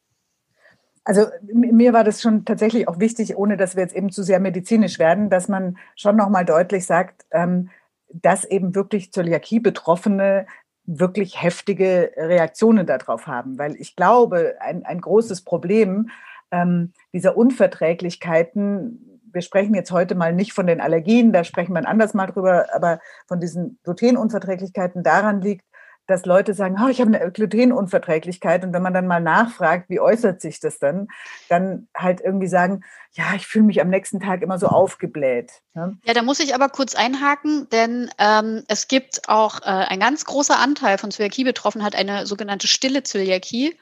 Also 1.04 1.26
mir 1.52 1.92
war 1.92 2.04
das 2.04 2.22
schon 2.22 2.44
tatsächlich 2.44 2.88
auch 2.88 3.00
wichtig, 3.00 3.36
ohne 3.36 3.56
dass 3.56 3.74
wir 3.74 3.82
jetzt 3.82 3.94
eben 3.94 4.10
zu 4.10 4.22
sehr 4.22 4.40
medizinisch 4.40 4.98
werden, 4.98 5.30
dass 5.30 5.48
man 5.48 5.76
schon 5.96 6.16
nochmal 6.16 6.44
deutlich 6.44 6.86
sagt, 6.86 7.26
ähm, 7.32 7.70
dass 8.08 8.44
eben 8.44 8.74
wirklich 8.74 9.12
Zöliakie-Betroffene 9.12 10.46
wirklich 10.84 11.42
heftige 11.42 12.12
Reaktionen 12.16 12.86
darauf 12.86 13.26
haben. 13.26 13.58
Weil 13.58 13.76
ich 13.76 13.96
glaube, 13.96 14.56
ein, 14.60 14.84
ein 14.84 15.00
großes 15.00 15.42
Problem 15.42 16.10
ähm, 16.50 16.92
dieser 17.12 17.36
Unverträglichkeiten, 17.36 19.11
wir 19.32 19.42
sprechen 19.42 19.74
jetzt 19.74 19.90
heute 19.90 20.14
mal 20.14 20.32
nicht 20.32 20.52
von 20.52 20.66
den 20.66 20.80
Allergien, 20.80 21.32
da 21.32 21.44
sprechen 21.44 21.74
wir 21.74 21.86
anders 21.88 22.14
mal 22.14 22.26
drüber, 22.26 22.66
aber 22.72 23.00
von 23.26 23.40
diesen 23.40 23.78
Glutenunverträglichkeiten 23.84 25.02
daran 25.02 25.40
liegt, 25.40 25.64
dass 26.06 26.26
Leute 26.26 26.52
sagen, 26.52 26.76
oh, 26.84 26.88
ich 26.88 27.00
habe 27.00 27.16
eine 27.16 27.30
Glutenunverträglichkeit. 27.30 28.64
Und 28.64 28.72
wenn 28.72 28.82
man 28.82 28.92
dann 28.92 29.06
mal 29.06 29.20
nachfragt, 29.20 29.88
wie 29.88 30.00
äußert 30.00 30.40
sich 30.40 30.58
das 30.58 30.78
dann, 30.78 31.08
dann 31.48 31.88
halt 31.96 32.20
irgendwie 32.20 32.48
sagen, 32.48 32.84
ja, 33.12 33.34
ich 33.36 33.46
fühle 33.46 33.64
mich 33.64 33.80
am 33.80 33.88
nächsten 33.88 34.20
Tag 34.20 34.42
immer 34.42 34.58
so 34.58 34.66
aufgebläht. 34.66 35.62
Ne? 35.74 35.96
Ja, 36.04 36.14
da 36.14 36.22
muss 36.22 36.40
ich 36.40 36.54
aber 36.54 36.68
kurz 36.68 36.94
einhaken, 36.94 37.68
denn 37.70 38.10
ähm, 38.18 38.64
es 38.68 38.88
gibt 38.88 39.28
auch 39.28 39.60
äh, 39.60 39.66
ein 39.66 40.00
ganz 40.00 40.24
großer 40.24 40.58
Anteil 40.58 40.98
von 40.98 41.10
Zöliakie-Betroffenen 41.10 41.84
hat 41.84 41.94
eine 41.94 42.26
sogenannte 42.26 42.66
stille 42.66 43.02
Zöliakie. 43.02 43.78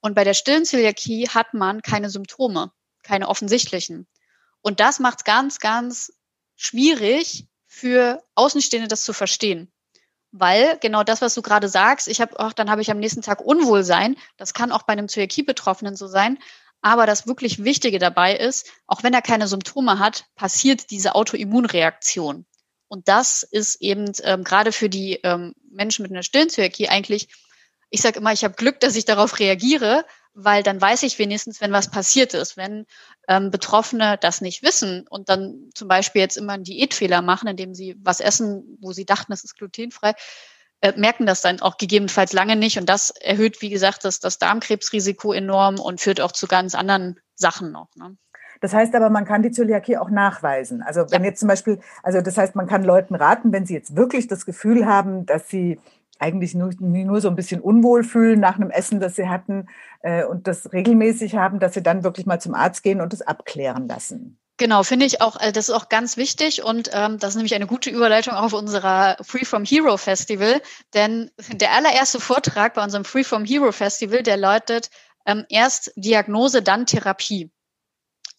Und 0.00 0.14
bei 0.14 0.24
der 0.24 0.34
stillen 0.34 0.64
Zöliakie 0.64 1.28
hat 1.28 1.54
man 1.54 1.82
keine 1.82 2.08
Symptome, 2.08 2.70
keine 3.02 3.28
offensichtlichen. 3.28 4.06
Und 4.60 4.80
das 4.80 4.98
macht 4.98 5.20
es 5.20 5.24
ganz, 5.24 5.58
ganz 5.58 6.12
schwierig 6.56 7.46
für 7.66 8.22
Außenstehende, 8.34 8.88
das 8.88 9.04
zu 9.04 9.12
verstehen 9.12 9.72
weil 10.32 10.78
genau 10.80 11.04
das, 11.04 11.22
was 11.22 11.34
du 11.34 11.42
gerade 11.42 11.68
sagst, 11.68 12.08
ich 12.08 12.20
habe 12.20 12.38
auch, 12.38 12.52
dann 12.52 12.70
habe 12.70 12.82
ich 12.82 12.90
am 12.90 12.98
nächsten 12.98 13.22
Tag 13.22 13.40
Unwohlsein. 13.40 14.16
Das 14.36 14.54
kann 14.54 14.72
auch 14.72 14.82
bei 14.82 14.92
einem 14.92 15.08
Zöliakie-Betroffenen 15.08 15.96
so 15.96 16.06
sein. 16.06 16.38
Aber 16.80 17.06
das 17.06 17.26
wirklich 17.26 17.64
Wichtige 17.64 17.98
dabei 17.98 18.36
ist, 18.36 18.70
auch 18.86 19.02
wenn 19.02 19.14
er 19.14 19.22
keine 19.22 19.48
Symptome 19.48 19.98
hat, 19.98 20.26
passiert 20.36 20.90
diese 20.90 21.14
Autoimmunreaktion. 21.14 22.46
Und 22.88 23.08
das 23.08 23.42
ist 23.42 23.80
eben 23.80 24.12
ähm, 24.22 24.44
gerade 24.44 24.72
für 24.72 24.88
die 24.88 25.14
ähm, 25.24 25.54
Menschen 25.70 26.02
mit 26.02 26.12
einer 26.12 26.22
stillen 26.22 26.50
Zöliakie 26.50 26.88
eigentlich, 26.88 27.28
ich 27.90 28.00
sage 28.00 28.20
immer, 28.20 28.32
ich 28.32 28.44
habe 28.44 28.54
Glück, 28.54 28.80
dass 28.80 28.96
ich 28.96 29.06
darauf 29.06 29.38
reagiere, 29.38 30.04
weil 30.40 30.62
dann 30.62 30.80
weiß 30.80 31.02
ich 31.02 31.18
wenigstens, 31.18 31.60
wenn 31.60 31.72
was 31.72 31.90
passiert 31.90 32.32
ist. 32.32 32.56
Wenn 32.56 32.86
ähm, 33.26 33.50
Betroffene 33.50 34.18
das 34.20 34.40
nicht 34.40 34.62
wissen 34.62 35.04
und 35.08 35.28
dann 35.28 35.70
zum 35.74 35.88
Beispiel 35.88 36.22
jetzt 36.22 36.36
immer 36.36 36.52
einen 36.52 36.64
Diätfehler 36.64 37.22
machen, 37.22 37.48
indem 37.48 37.74
sie 37.74 37.96
was 38.02 38.20
essen, 38.20 38.78
wo 38.80 38.92
sie 38.92 39.04
dachten, 39.04 39.32
es 39.32 39.42
ist 39.42 39.56
glutenfrei, 39.56 40.14
äh, 40.80 40.92
merken 40.96 41.26
das 41.26 41.40
dann 41.40 41.60
auch 41.60 41.76
gegebenenfalls 41.76 42.32
lange 42.32 42.54
nicht. 42.54 42.78
Und 42.78 42.88
das 42.88 43.10
erhöht, 43.10 43.60
wie 43.62 43.70
gesagt, 43.70 44.04
das, 44.04 44.20
das 44.20 44.38
Darmkrebsrisiko 44.38 45.32
enorm 45.32 45.80
und 45.80 46.00
führt 46.00 46.20
auch 46.20 46.32
zu 46.32 46.46
ganz 46.46 46.76
anderen 46.76 47.18
Sachen 47.34 47.72
noch. 47.72 47.88
Ne? 47.96 48.16
Das 48.60 48.72
heißt 48.72 48.94
aber, 48.94 49.10
man 49.10 49.24
kann 49.24 49.42
die 49.42 49.50
Zöliakie 49.50 49.96
auch 49.96 50.10
nachweisen. 50.10 50.82
Also 50.82 51.10
wenn 51.10 51.22
ja. 51.22 51.30
jetzt 51.30 51.40
zum 51.40 51.48
Beispiel, 51.48 51.80
also 52.04 52.20
das 52.20 52.38
heißt, 52.38 52.54
man 52.54 52.68
kann 52.68 52.84
Leuten 52.84 53.16
raten, 53.16 53.52
wenn 53.52 53.66
sie 53.66 53.74
jetzt 53.74 53.96
wirklich 53.96 54.28
das 54.28 54.46
Gefühl 54.46 54.86
haben, 54.86 55.26
dass 55.26 55.48
sie 55.48 55.80
eigentlich 56.18 56.54
nur, 56.54 56.70
nur 56.80 57.20
so 57.20 57.28
ein 57.28 57.36
bisschen 57.36 57.60
unwohl 57.60 58.04
fühlen 58.04 58.40
nach 58.40 58.56
einem 58.56 58.70
Essen, 58.70 59.00
das 59.00 59.16
sie 59.16 59.28
hatten 59.28 59.68
äh, 60.02 60.24
und 60.24 60.46
das 60.46 60.72
regelmäßig 60.72 61.36
haben, 61.36 61.60
dass 61.60 61.74
sie 61.74 61.82
dann 61.82 62.04
wirklich 62.04 62.26
mal 62.26 62.40
zum 62.40 62.54
Arzt 62.54 62.82
gehen 62.82 63.00
und 63.00 63.12
das 63.12 63.22
abklären 63.22 63.88
lassen. 63.88 64.38
Genau, 64.58 64.82
finde 64.82 65.06
ich 65.06 65.20
auch, 65.20 65.40
äh, 65.40 65.52
das 65.52 65.68
ist 65.68 65.74
auch 65.74 65.88
ganz 65.88 66.16
wichtig 66.16 66.64
und 66.64 66.90
ähm, 66.92 67.18
das 67.20 67.30
ist 67.30 67.36
nämlich 67.36 67.54
eine 67.54 67.68
gute 67.68 67.90
Überleitung 67.90 68.34
auf 68.34 68.52
unserer 68.52 69.16
Free 69.22 69.44
From 69.44 69.64
Hero 69.64 69.96
Festival, 69.96 70.60
denn 70.94 71.30
der 71.52 71.72
allererste 71.72 72.18
Vortrag 72.18 72.74
bei 72.74 72.82
unserem 72.82 73.04
Free 73.04 73.22
From 73.22 73.44
Hero 73.44 73.70
Festival, 73.70 74.24
der 74.24 74.36
läutet 74.36 74.90
ähm, 75.26 75.44
erst 75.48 75.92
Diagnose, 75.94 76.62
dann 76.62 76.86
Therapie. 76.86 77.52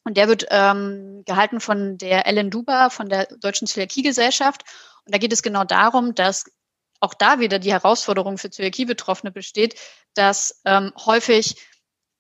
Und 0.03 0.17
der 0.17 0.27
wird 0.27 0.45
ähm, 0.49 1.23
gehalten 1.25 1.61
von 1.61 1.97
der 1.97 2.25
Ellen 2.25 2.49
Duba 2.49 2.89
von 2.89 3.07
der 3.09 3.27
Deutschen 3.39 3.67
Zöliakie-Gesellschaft. 3.67 4.63
Und 5.05 5.13
da 5.13 5.19
geht 5.19 5.31
es 5.31 5.43
genau 5.43 5.63
darum, 5.63 6.15
dass 6.15 6.45
auch 6.99 7.13
da 7.13 7.39
wieder 7.39 7.59
die 7.59 7.71
Herausforderung 7.71 8.37
für 8.37 8.49
Zöliakie-Betroffene 8.49 9.31
besteht, 9.31 9.75
dass 10.13 10.61
ähm, 10.65 10.91
häufig 11.05 11.55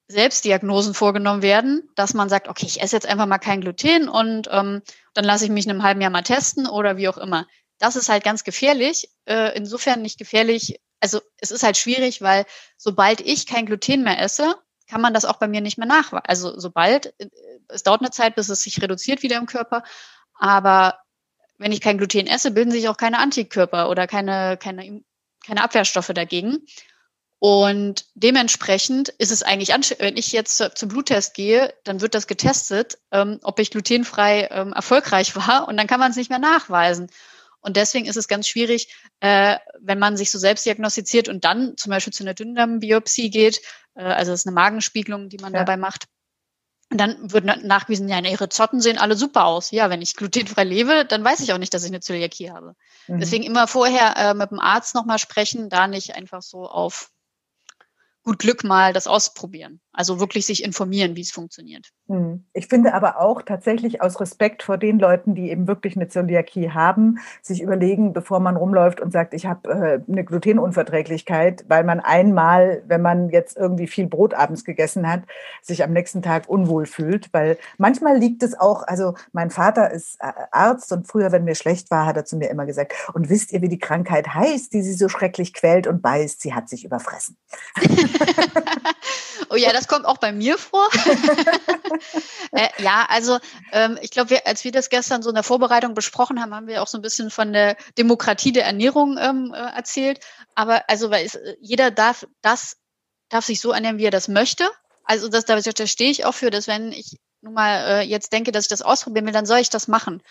Selbstdiagnosen 0.07 0.95
vorgenommen 0.95 1.43
werden, 1.43 1.87
dass 1.95 2.13
man 2.13 2.29
sagt, 2.29 2.47
okay, 2.47 2.65
ich 2.65 2.81
esse 2.81 2.95
jetzt 2.95 3.07
einfach 3.07 3.27
mal 3.27 3.37
kein 3.37 3.61
Gluten 3.61 4.09
und 4.09 4.47
ähm, 4.51 4.81
dann 5.13 5.23
lasse 5.23 5.45
ich 5.45 5.51
mich 5.51 5.65
in 5.65 5.71
einem 5.71 5.83
halben 5.83 6.01
Jahr 6.01 6.09
mal 6.09 6.23
testen 6.23 6.67
oder 6.67 6.97
wie 6.97 7.07
auch 7.07 7.17
immer. 7.17 7.45
Das 7.77 7.95
ist 7.95 8.09
halt 8.09 8.23
ganz 8.23 8.43
gefährlich. 8.43 9.09
Äh, 9.25 9.55
insofern 9.55 10.01
nicht 10.01 10.17
gefährlich. 10.17 10.79
Also 10.99 11.21
es 11.37 11.51
ist 11.51 11.63
halt 11.63 11.77
schwierig, 11.77 12.21
weil 12.21 12.45
sobald 12.75 13.21
ich 13.21 13.45
kein 13.45 13.67
Gluten 13.67 14.03
mehr 14.03 14.19
esse, 14.19 14.55
kann 14.89 15.01
man 15.01 15.13
das 15.13 15.25
auch 15.25 15.37
bei 15.37 15.47
mir 15.47 15.61
nicht 15.61 15.77
mehr 15.77 15.87
nachweisen. 15.87 16.25
Also 16.25 16.59
sobald, 16.59 17.13
äh, 17.19 17.29
es 17.67 17.83
dauert 17.83 18.01
eine 18.01 18.09
Zeit, 18.09 18.35
bis 18.35 18.49
es 18.49 18.63
sich 18.63 18.81
reduziert 18.81 19.21
wieder 19.21 19.37
im 19.37 19.45
Körper, 19.45 19.83
aber 20.33 20.99
wenn 21.59 21.71
ich 21.71 21.81
kein 21.81 21.97
Gluten 21.97 22.25
esse, 22.25 22.51
bilden 22.51 22.71
sich 22.71 22.89
auch 22.89 22.97
keine 22.97 23.19
Antikörper 23.19 23.89
oder 23.89 24.07
keine, 24.07 24.57
keine, 24.57 25.03
keine 25.45 25.63
Abwehrstoffe 25.63 26.11
dagegen. 26.13 26.65
Und 27.37 28.05
dementsprechend 28.15 29.09
ist 29.09 29.31
es 29.31 29.43
eigentlich, 29.43 29.69
wenn 29.99 30.17
ich 30.17 30.31
jetzt 30.33 30.57
zum 30.57 30.89
Bluttest 30.89 31.33
gehe, 31.33 31.73
dann 31.85 32.01
wird 32.01 32.13
das 32.13 32.27
getestet, 32.27 32.97
ähm, 33.11 33.39
ob 33.43 33.59
ich 33.59 33.71
glutenfrei 33.71 34.49
ähm, 34.51 34.73
erfolgreich 34.73 35.35
war 35.47 35.67
und 35.67 35.77
dann 35.77 35.87
kann 35.87 35.99
man 35.99 36.11
es 36.11 36.17
nicht 36.17 36.29
mehr 36.29 36.39
nachweisen. 36.39 37.09
Und 37.61 37.75
deswegen 37.75 38.05
ist 38.05 38.15
es 38.15 38.29
ganz 38.29 38.47
schwierig, 38.47 38.93
äh, 39.19 39.57
wenn 39.79 39.99
man 39.99 40.17
sich 40.17 40.31
so 40.31 40.39
selbst 40.39 40.65
diagnostiziert 40.65 41.27
und 41.27 41.43
dann 41.43 41.75
zum 41.77 41.91
Beispiel 41.91 42.13
zu 42.13 42.23
einer 42.23 42.33
Dünndarmbiopsie 42.33 43.29
geht, 43.29 43.61
äh, 43.95 44.03
also 44.03 44.31
es 44.31 44.41
ist 44.41 44.47
eine 44.47 44.55
Magenspiegelung, 44.55 45.29
die 45.29 45.37
man 45.37 45.53
ja. 45.53 45.59
dabei 45.59 45.77
macht. 45.77 46.05
Und 46.91 46.99
dann 46.99 47.31
wird 47.31 47.45
nachgewiesen, 47.45 48.09
ja, 48.09 48.19
ihre 48.19 48.49
Zotten 48.49 48.81
sehen 48.81 48.97
alle 48.97 49.15
super 49.15 49.45
aus. 49.45 49.69
Ja, 49.69 49.91
wenn 49.91 50.01
ich 50.01 50.15
glutenfrei 50.15 50.63
lebe, 50.63 51.05
dann 51.05 51.23
weiß 51.23 51.39
ich 51.41 51.53
auch 51.53 51.59
nicht, 51.59 51.73
dass 51.73 51.83
ich 51.83 51.91
eine 51.91 51.99
Zöliakie 51.99 52.51
habe. 52.51 52.75
Mhm. 53.07 53.19
Deswegen 53.19 53.43
immer 53.43 53.67
vorher 53.67 54.17
äh, 54.17 54.33
mit 54.33 54.49
dem 54.49 54.59
Arzt 54.59 54.95
nochmal 54.95 55.19
sprechen, 55.19 55.69
da 55.69 55.87
nicht 55.87 56.15
einfach 56.15 56.41
so 56.41 56.67
auf 56.67 57.11
gut 58.29 58.37
Glück 58.37 58.63
mal 58.63 58.93
das 58.93 59.07
ausprobieren. 59.07 59.79
Also 59.91 60.19
wirklich 60.19 60.45
sich 60.45 60.63
informieren, 60.63 61.15
wie 61.15 61.21
es 61.21 61.31
funktioniert. 61.31 61.87
Hm. 62.07 62.45
Ich 62.53 62.67
finde 62.67 62.93
aber 62.93 63.19
auch 63.19 63.41
tatsächlich 63.41 64.03
aus 64.03 64.21
Respekt 64.21 64.61
vor 64.61 64.77
den 64.77 64.99
Leuten, 64.99 65.33
die 65.33 65.49
eben 65.49 65.67
wirklich 65.67 65.95
eine 65.95 66.07
Zöliakie 66.07 66.69
haben, 66.69 67.17
sich 67.41 67.59
überlegen, 67.59 68.13
bevor 68.13 68.39
man 68.39 68.55
rumläuft 68.55 69.01
und 69.01 69.11
sagt, 69.11 69.33
ich 69.33 69.47
habe 69.47 69.69
äh, 69.69 70.11
eine 70.11 70.23
Glutenunverträglichkeit, 70.23 71.65
weil 71.67 71.83
man 71.83 71.99
einmal, 71.99 72.83
wenn 72.85 73.01
man 73.01 73.31
jetzt 73.31 73.57
irgendwie 73.57 73.87
viel 73.87 74.05
Brot 74.05 74.35
abends 74.35 74.63
gegessen 74.63 75.09
hat, 75.09 75.23
sich 75.63 75.83
am 75.83 75.91
nächsten 75.91 76.21
Tag 76.21 76.47
unwohl 76.47 76.85
fühlt. 76.85 77.33
Weil 77.33 77.57
manchmal 77.79 78.15
liegt 78.15 78.43
es 78.43 78.57
auch, 78.57 78.83
also 78.83 79.15
mein 79.31 79.49
Vater 79.49 79.89
ist 79.89 80.17
äh, 80.21 80.31
Arzt 80.51 80.91
und 80.91 81.07
früher, 81.07 81.31
wenn 81.31 81.45
mir 81.45 81.55
schlecht 81.55 81.89
war, 81.89 82.05
hat 82.05 82.15
er 82.15 82.25
zu 82.25 82.37
mir 82.37 82.51
immer 82.51 82.67
gesagt, 82.67 82.93
und 83.13 83.29
wisst 83.29 83.51
ihr, 83.53 83.63
wie 83.63 83.69
die 83.69 83.79
Krankheit 83.79 84.35
heißt, 84.35 84.71
die 84.71 84.83
sie 84.83 84.93
so 84.93 85.09
schrecklich 85.09 85.51
quält 85.55 85.87
und 85.87 86.03
beißt? 86.03 86.41
Sie 86.41 86.53
hat 86.53 86.69
sich 86.69 86.85
überfressen. 86.85 87.35
oh 89.49 89.55
ja, 89.55 89.71
das 89.71 89.87
kommt 89.87 90.05
auch 90.05 90.17
bei 90.17 90.31
mir 90.31 90.57
vor. 90.57 90.87
äh, 92.51 92.69
ja, 92.77 93.05
also 93.09 93.39
ähm, 93.71 93.97
ich 94.01 94.11
glaube, 94.11 94.45
als 94.45 94.63
wir 94.63 94.71
das 94.71 94.89
gestern 94.89 95.21
so 95.21 95.29
in 95.29 95.35
der 95.35 95.43
Vorbereitung 95.43 95.93
besprochen 95.93 96.41
haben, 96.41 96.53
haben 96.53 96.67
wir 96.67 96.81
auch 96.81 96.87
so 96.87 96.97
ein 96.97 97.01
bisschen 97.01 97.29
von 97.29 97.53
der 97.53 97.77
Demokratie 97.97 98.51
der 98.51 98.65
Ernährung 98.65 99.17
ähm, 99.19 99.53
äh, 99.53 99.57
erzählt. 99.57 100.19
Aber 100.55 100.83
also 100.87 101.09
weil 101.11 101.25
es, 101.25 101.35
äh, 101.35 101.55
jeder 101.61 101.91
darf 101.91 102.25
das 102.41 102.77
darf 103.29 103.45
sich 103.45 103.61
so 103.61 103.71
ernähren, 103.71 103.97
wie 103.97 104.05
er 104.05 104.11
das 104.11 104.27
möchte. 104.27 104.67
Also 105.03 105.29
das, 105.29 105.45
da 105.45 105.59
stehe 105.61 106.11
ich 106.11 106.25
auch 106.25 106.33
für, 106.33 106.49
dass 106.49 106.67
wenn 106.67 106.91
ich 106.91 107.17
nun 107.41 107.53
mal 107.53 108.01
äh, 108.01 108.01
jetzt 108.01 108.33
denke, 108.33 108.51
dass 108.51 108.65
ich 108.65 108.69
das 108.69 108.81
ausprobieren 108.81 109.25
will, 109.25 109.33
dann 109.33 109.45
soll 109.45 109.59
ich 109.59 109.69
das 109.69 109.87
machen. 109.87 110.21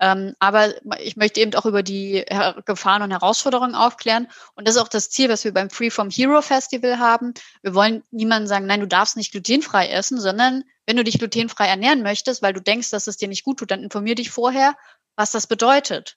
Ähm, 0.00 0.34
aber 0.40 0.74
ich 1.00 1.16
möchte 1.16 1.40
eben 1.40 1.54
auch 1.54 1.66
über 1.66 1.82
die 1.82 2.24
Gefahren 2.64 3.02
und 3.02 3.10
Herausforderungen 3.10 3.74
aufklären. 3.74 4.28
Und 4.54 4.66
das 4.66 4.74
ist 4.74 4.80
auch 4.80 4.88
das 4.88 5.10
Ziel, 5.10 5.28
was 5.28 5.44
wir 5.44 5.54
beim 5.54 5.70
Free 5.70 5.90
from 5.90 6.10
Hero 6.10 6.42
Festival 6.42 6.98
haben. 6.98 7.34
Wir 7.62 7.74
wollen 7.74 8.02
niemandem 8.10 8.48
sagen, 8.48 8.66
nein, 8.66 8.80
du 8.80 8.88
darfst 8.88 9.16
nicht 9.16 9.32
glutenfrei 9.32 9.88
essen, 9.88 10.20
sondern 10.20 10.64
wenn 10.86 10.96
du 10.96 11.04
dich 11.04 11.18
glutenfrei 11.18 11.66
ernähren 11.66 12.02
möchtest, 12.02 12.42
weil 12.42 12.52
du 12.52 12.60
denkst, 12.60 12.90
dass 12.90 13.06
es 13.06 13.16
dir 13.16 13.28
nicht 13.28 13.44
gut 13.44 13.58
tut, 13.58 13.70
dann 13.70 13.82
informier 13.82 14.14
dich 14.14 14.30
vorher, 14.30 14.76
was 15.16 15.30
das 15.30 15.46
bedeutet. 15.46 16.16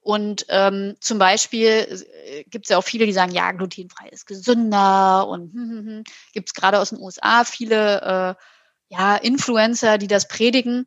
Und 0.00 0.46
ähm, 0.48 0.96
zum 1.00 1.18
Beispiel 1.18 2.04
äh, 2.26 2.44
gibt 2.44 2.66
es 2.66 2.70
ja 2.70 2.78
auch 2.78 2.84
viele, 2.84 3.06
die 3.06 3.12
sagen, 3.12 3.32
ja, 3.32 3.52
glutenfrei 3.52 4.08
ist 4.08 4.26
gesünder 4.26 5.28
und 5.28 5.52
hm, 5.52 5.70
hm, 5.70 5.86
hm. 5.86 6.04
gibt 6.32 6.48
es 6.48 6.54
gerade 6.54 6.80
aus 6.80 6.90
den 6.90 6.98
USA 6.98 7.44
viele 7.44 8.36
äh, 8.38 8.42
ja, 8.88 9.16
Influencer, 9.16 9.98
die 9.98 10.08
das 10.08 10.26
predigen. 10.26 10.86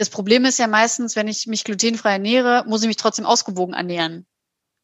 Das 0.00 0.08
Problem 0.08 0.46
ist 0.46 0.58
ja 0.58 0.66
meistens, 0.66 1.14
wenn 1.14 1.28
ich 1.28 1.46
mich 1.46 1.62
glutenfrei 1.62 2.12
ernähre, 2.12 2.64
muss 2.66 2.80
ich 2.80 2.86
mich 2.86 2.96
trotzdem 2.96 3.26
ausgewogen 3.26 3.74
ernähren. 3.74 4.26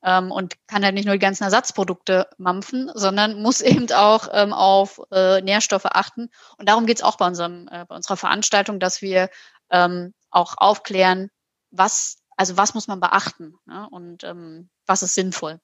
Ähm, 0.04 0.30
und 0.30 0.56
kann 0.66 0.85
halt 0.85 0.92
nicht 0.92 1.06
nur 1.06 1.14
die 1.14 1.20
ganzen 1.20 1.44
Ersatzprodukte 1.44 2.28
mampfen, 2.37 2.90
sondern 2.92 3.40
muss 3.40 3.61
eben 3.62 3.90
auch 3.92 4.28
ähm, 4.30 4.52
auf 4.52 5.00
äh, 5.11 5.40
Nährstoffe 5.40 5.87
achten. 5.87 6.28
Und 6.58 6.68
darum 6.68 6.85
geht 6.85 6.99
es 6.99 7.02
auch 7.02 7.16
bei, 7.16 7.26
unserem, 7.26 7.66
äh, 7.68 7.87
bei 7.87 7.96
unserer 7.96 8.18
Veranstaltung, 8.18 8.78
dass 8.78 9.00
wir 9.00 9.30
ähm, 9.70 10.12
auch 10.30 10.52
aufklären, 10.58 11.30
was, 11.70 12.18
also 12.37 12.58
was 12.58 12.75
muss 12.75 12.87
man 12.87 13.00
beachten 13.00 13.54
ne? 13.64 13.88
und 13.90 14.23
ähm, 14.23 14.68
was 14.85 15.02
ist 15.02 15.14
sinnvoll. 15.14 15.61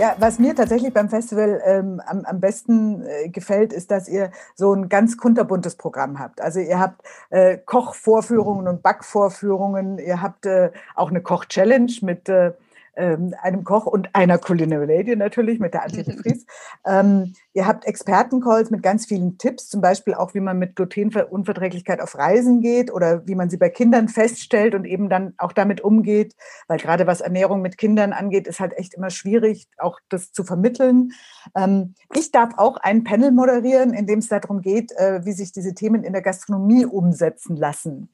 Ja, 0.00 0.16
was 0.18 0.38
mir 0.38 0.56
tatsächlich 0.56 0.94
beim 0.94 1.10
Festival 1.10 1.60
ähm, 1.62 2.00
am, 2.06 2.24
am 2.24 2.40
besten 2.40 3.04
äh, 3.04 3.28
gefällt, 3.28 3.74
ist, 3.74 3.90
dass 3.90 4.08
ihr 4.08 4.30
so 4.54 4.72
ein 4.72 4.88
ganz 4.88 5.18
kunterbuntes 5.18 5.76
Programm 5.76 6.18
habt. 6.18 6.40
Also 6.40 6.58
ihr 6.58 6.80
habt 6.80 7.02
äh, 7.28 7.58
Kochvorführungen 7.58 8.66
und 8.66 8.82
Backvorführungen, 8.82 9.98
ihr 9.98 10.22
habt 10.22 10.46
äh, 10.46 10.70
auch 10.94 11.10
eine 11.10 11.20
Koch-Challenge 11.20 11.92
mit 12.00 12.30
äh, 12.30 12.52
ähm, 12.96 13.34
einem 13.42 13.64
Koch 13.64 13.86
und 13.86 14.14
einer 14.14 14.38
Culinary 14.38 14.86
Lady 14.86 15.16
natürlich 15.16 15.60
mit 15.60 15.74
der 15.74 15.84
Antje 15.84 16.02
de 16.02 16.16
Vries. 16.22 16.46
ähm, 16.86 17.34
ihr 17.52 17.66
habt 17.66 17.84
Expertencalls 17.84 18.70
mit 18.70 18.82
ganz 18.82 19.06
vielen 19.06 19.38
Tipps, 19.38 19.68
zum 19.68 19.80
Beispiel 19.80 20.14
auch, 20.14 20.34
wie 20.34 20.40
man 20.40 20.58
mit 20.58 20.76
Glutenunverträglichkeit 20.76 22.00
auf 22.00 22.16
Reisen 22.16 22.60
geht 22.60 22.92
oder 22.92 23.26
wie 23.26 23.34
man 23.34 23.50
sie 23.50 23.56
bei 23.56 23.68
Kindern 23.68 24.08
feststellt 24.08 24.74
und 24.74 24.84
eben 24.84 25.08
dann 25.08 25.34
auch 25.38 25.52
damit 25.52 25.80
umgeht, 25.80 26.34
weil 26.68 26.78
gerade 26.78 27.06
was 27.06 27.20
Ernährung 27.20 27.62
mit 27.62 27.78
Kindern 27.78 28.12
angeht, 28.12 28.46
ist 28.46 28.60
halt 28.60 28.76
echt 28.76 28.94
immer 28.94 29.10
schwierig, 29.10 29.68
auch 29.78 29.98
das 30.08 30.32
zu 30.32 30.44
vermitteln. 30.44 31.12
Ähm, 31.56 31.94
ich 32.14 32.30
darf 32.30 32.54
auch 32.56 32.76
ein 32.78 33.04
Panel 33.04 33.30
moderieren, 33.30 33.94
in 33.94 34.06
dem 34.06 34.20
es 34.20 34.28
darum 34.28 34.60
geht, 34.60 34.92
äh, 34.92 35.24
wie 35.24 35.32
sich 35.32 35.52
diese 35.52 35.74
Themen 35.74 36.04
in 36.04 36.12
der 36.12 36.22
Gastronomie 36.22 36.84
umsetzen 36.84 37.56
lassen. 37.56 38.10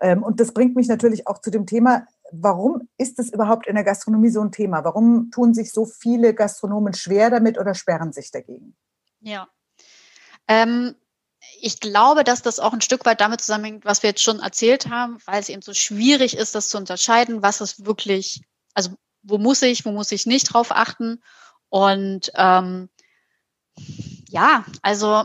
Ähm, 0.00 0.22
und 0.22 0.40
das 0.40 0.52
bringt 0.52 0.76
mich 0.76 0.88
natürlich 0.88 1.26
auch 1.26 1.38
zu 1.40 1.50
dem 1.50 1.66
Thema, 1.66 2.06
warum 2.32 2.88
ist 2.98 3.18
es 3.18 3.32
überhaupt 3.32 3.66
in 3.66 3.74
der 3.74 3.84
Gastronomie 3.84 4.30
so 4.30 4.40
ein 4.40 4.52
Thema? 4.52 4.84
Warum 4.84 5.30
tun 5.30 5.54
sich 5.54 5.72
so 5.72 5.84
viele 5.84 6.34
Gastronomen 6.34 6.94
schwer 6.94 7.30
damit 7.30 7.58
oder 7.58 7.74
sperren 7.74 8.12
sich 8.12 8.30
dagegen? 8.30 8.76
Ja. 9.20 9.48
Ähm, 10.46 10.94
ich 11.60 11.80
glaube, 11.80 12.24
dass 12.24 12.42
das 12.42 12.60
auch 12.60 12.72
ein 12.72 12.80
Stück 12.80 13.04
weit 13.06 13.20
damit 13.20 13.40
zusammenhängt, 13.40 13.84
was 13.84 14.02
wir 14.02 14.10
jetzt 14.10 14.22
schon 14.22 14.40
erzählt 14.40 14.88
haben, 14.88 15.18
weil 15.26 15.40
es 15.40 15.48
eben 15.48 15.62
so 15.62 15.74
schwierig 15.74 16.36
ist, 16.36 16.54
das 16.54 16.68
zu 16.68 16.78
unterscheiden, 16.78 17.42
was 17.42 17.60
ist 17.60 17.86
wirklich, 17.86 18.42
also 18.74 18.90
wo 19.22 19.38
muss 19.38 19.62
ich, 19.62 19.84
wo 19.84 19.90
muss 19.90 20.12
ich 20.12 20.26
nicht 20.26 20.52
drauf 20.52 20.70
achten. 20.70 21.22
Und 21.68 22.32
ähm, 22.34 22.88
ja, 24.28 24.64
also 24.82 25.24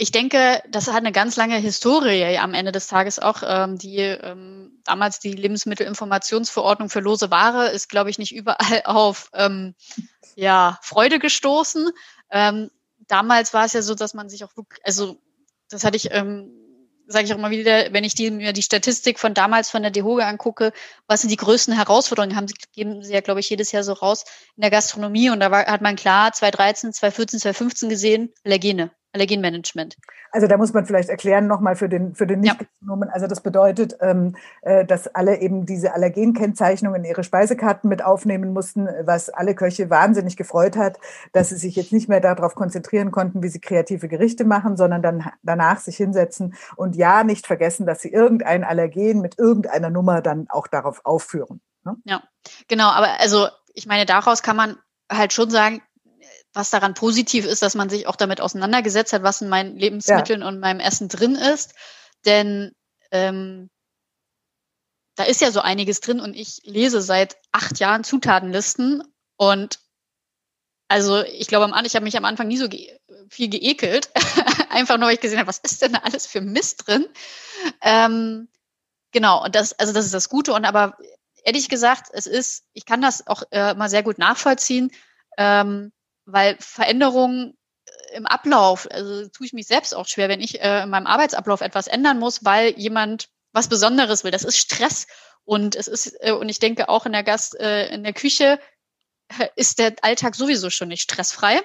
ich 0.00 0.12
denke, 0.12 0.62
das 0.68 0.86
hat 0.86 0.98
eine 0.98 1.10
ganz 1.10 1.34
lange 1.34 1.56
Historie 1.56 2.38
am 2.38 2.54
Ende 2.54 2.70
des 2.70 2.86
Tages 2.86 3.18
auch. 3.18 3.42
Ähm, 3.44 3.78
die 3.78 3.96
ähm, 3.96 4.80
damals 4.84 5.18
die 5.18 5.32
Lebensmittelinformationsverordnung 5.32 6.88
für 6.88 7.00
lose 7.00 7.32
Ware 7.32 7.68
ist, 7.70 7.88
glaube 7.88 8.08
ich, 8.08 8.18
nicht 8.18 8.32
überall 8.32 8.82
auf 8.84 9.28
ähm, 9.34 9.74
ja, 10.36 10.78
Freude 10.82 11.18
gestoßen. 11.18 11.90
Ähm, 12.30 12.70
damals 13.08 13.52
war 13.52 13.64
es 13.64 13.72
ja 13.72 13.82
so, 13.82 13.96
dass 13.96 14.14
man 14.14 14.28
sich 14.28 14.44
auch 14.44 14.56
wirklich, 14.56 14.80
also 14.86 15.18
das 15.68 15.82
hatte 15.82 15.96
ich, 15.96 16.12
ähm, 16.12 16.52
sage 17.08 17.24
ich 17.24 17.32
auch 17.32 17.38
immer 17.38 17.50
wieder, 17.50 17.92
wenn 17.92 18.04
ich 18.04 18.14
die, 18.14 18.30
mir 18.30 18.52
die 18.52 18.62
Statistik 18.62 19.18
von 19.18 19.34
damals 19.34 19.68
von 19.68 19.82
der 19.82 19.90
DEHOGE 19.90 20.24
angucke, 20.24 20.72
was 21.08 21.22
sind 21.22 21.30
die 21.30 21.36
größten 21.36 21.74
Herausforderungen, 21.74 22.36
haben 22.36 22.46
sie, 22.46 22.54
geben 22.72 23.02
sie 23.02 23.14
ja, 23.14 23.20
glaube 23.20 23.40
ich, 23.40 23.50
jedes 23.50 23.72
Jahr 23.72 23.82
so 23.82 23.94
raus 23.94 24.24
in 24.54 24.60
der 24.60 24.70
Gastronomie. 24.70 25.30
Und 25.30 25.40
da 25.40 25.50
war, 25.50 25.66
hat 25.66 25.80
man 25.80 25.96
klar 25.96 26.32
2013, 26.32 26.92
2014, 26.92 27.40
2015 27.40 27.88
gesehen, 27.88 28.32
Allergene. 28.44 28.92
Allergenmanagement. 29.12 29.96
Also 30.32 30.46
da 30.46 30.56
muss 30.56 30.74
man 30.74 30.84
vielleicht 30.84 31.08
erklären 31.08 31.46
nochmal 31.46 31.76
für 31.76 31.88
den, 31.88 32.14
für 32.14 32.26
den 32.26 32.40
Nicht-Gastronomen. 32.40 33.08
Ja. 33.08 33.14
Also 33.14 33.26
das 33.26 33.40
bedeutet, 33.40 33.96
ähm, 34.00 34.36
äh, 34.62 34.84
dass 34.84 35.08
alle 35.14 35.40
eben 35.40 35.64
diese 35.64 35.94
Allergenkennzeichnung 35.94 36.94
in 36.94 37.04
ihre 37.04 37.24
Speisekarten 37.24 37.88
mit 37.88 38.04
aufnehmen 38.04 38.52
mussten, 38.52 38.86
was 39.04 39.30
alle 39.30 39.54
Köche 39.54 39.88
wahnsinnig 39.88 40.36
gefreut 40.36 40.76
hat, 40.76 40.98
dass 41.32 41.48
sie 41.48 41.56
sich 41.56 41.76
jetzt 41.76 41.92
nicht 41.92 42.08
mehr 42.08 42.20
darauf 42.20 42.54
konzentrieren 42.54 43.10
konnten, 43.10 43.42
wie 43.42 43.48
sie 43.48 43.60
kreative 43.60 44.08
Gerichte 44.08 44.44
machen, 44.44 44.76
sondern 44.76 45.02
dann 45.02 45.30
danach 45.42 45.80
sich 45.80 45.96
hinsetzen 45.96 46.54
und 46.76 46.94
ja 46.94 47.24
nicht 47.24 47.46
vergessen, 47.46 47.86
dass 47.86 48.02
sie 48.02 48.12
irgendein 48.12 48.64
Allergen 48.64 49.20
mit 49.20 49.38
irgendeiner 49.38 49.90
Nummer 49.90 50.20
dann 50.20 50.46
auch 50.50 50.66
darauf 50.66 51.00
aufführen. 51.04 51.60
Ne? 51.84 51.96
Ja, 52.04 52.22
genau. 52.68 52.88
Aber 52.88 53.20
also 53.20 53.48
ich 53.72 53.86
meine, 53.86 54.04
daraus 54.04 54.42
kann 54.42 54.56
man 54.56 54.76
halt 55.10 55.32
schon 55.32 55.50
sagen, 55.50 55.80
was 56.58 56.70
daran 56.70 56.94
positiv 56.94 57.46
ist, 57.46 57.62
dass 57.62 57.76
man 57.76 57.88
sich 57.88 58.08
auch 58.08 58.16
damit 58.16 58.40
auseinandergesetzt 58.40 59.12
hat, 59.12 59.22
was 59.22 59.40
in 59.40 59.48
meinen 59.48 59.76
Lebensmitteln 59.76 60.40
ja. 60.40 60.48
und 60.48 60.58
meinem 60.58 60.80
Essen 60.80 61.08
drin 61.08 61.36
ist. 61.36 61.74
Denn 62.26 62.72
ähm, 63.12 63.70
da 65.14 65.22
ist 65.22 65.40
ja 65.40 65.52
so 65.52 65.60
einiges 65.60 66.00
drin 66.00 66.18
und 66.18 66.34
ich 66.34 66.60
lese 66.64 67.00
seit 67.00 67.36
acht 67.52 67.78
Jahren 67.78 68.02
Zutatenlisten 68.02 69.04
und 69.36 69.78
also 70.88 71.22
ich 71.22 71.46
glaube, 71.46 71.72
ich 71.84 71.94
habe 71.94 72.04
mich 72.04 72.16
am 72.16 72.24
Anfang 72.24 72.48
nie 72.48 72.56
so 72.56 72.68
ge 72.68 72.98
viel 73.30 73.48
geekelt, 73.48 74.10
einfach 74.70 74.98
nur, 74.98 75.06
weil 75.06 75.14
ich 75.14 75.20
gesehen 75.20 75.38
habe, 75.38 75.48
was 75.48 75.58
ist 75.58 75.80
denn 75.80 75.92
da 75.92 76.00
alles 76.00 76.26
für 76.26 76.40
Mist 76.40 76.88
drin? 76.88 77.06
Ähm, 77.82 78.48
genau, 79.12 79.44
und 79.44 79.54
das, 79.54 79.74
also 79.74 79.92
das 79.92 80.06
ist 80.06 80.14
das 80.14 80.28
Gute. 80.28 80.54
Und 80.54 80.64
aber 80.64 80.96
ehrlich 81.44 81.68
gesagt, 81.68 82.08
es 82.12 82.26
ist, 82.26 82.64
ich 82.72 82.84
kann 82.84 83.00
das 83.00 83.28
auch 83.28 83.44
äh, 83.52 83.74
mal 83.74 83.88
sehr 83.88 84.02
gut 84.02 84.18
nachvollziehen, 84.18 84.90
ähm, 85.36 85.92
weil 86.28 86.56
Veränderungen 86.60 87.56
äh, 87.86 88.16
im 88.16 88.26
Ablauf, 88.26 88.86
also 88.90 89.28
tue 89.28 89.46
ich 89.46 89.52
mich 89.52 89.66
selbst 89.66 89.94
auch 89.94 90.06
schwer, 90.06 90.28
wenn 90.28 90.40
ich 90.40 90.60
äh, 90.60 90.82
in 90.82 90.90
meinem 90.90 91.06
Arbeitsablauf 91.06 91.60
etwas 91.60 91.86
ändern 91.86 92.18
muss, 92.18 92.44
weil 92.44 92.78
jemand 92.78 93.28
was 93.52 93.68
Besonderes 93.68 94.24
will. 94.24 94.30
Das 94.30 94.44
ist 94.44 94.58
Stress. 94.58 95.06
Und 95.44 95.74
es 95.74 95.88
ist, 95.88 96.14
äh, 96.20 96.32
und 96.32 96.48
ich 96.48 96.58
denke 96.58 96.88
auch 96.88 97.06
in 97.06 97.12
der 97.12 97.24
Gast, 97.24 97.58
äh, 97.58 97.88
in 97.88 98.04
der 98.04 98.12
Küche 98.12 98.60
äh, 99.38 99.48
ist 99.56 99.78
der 99.78 99.94
Alltag 100.02 100.34
sowieso 100.34 100.70
schon 100.70 100.88
nicht 100.88 101.02
stressfrei. 101.02 101.60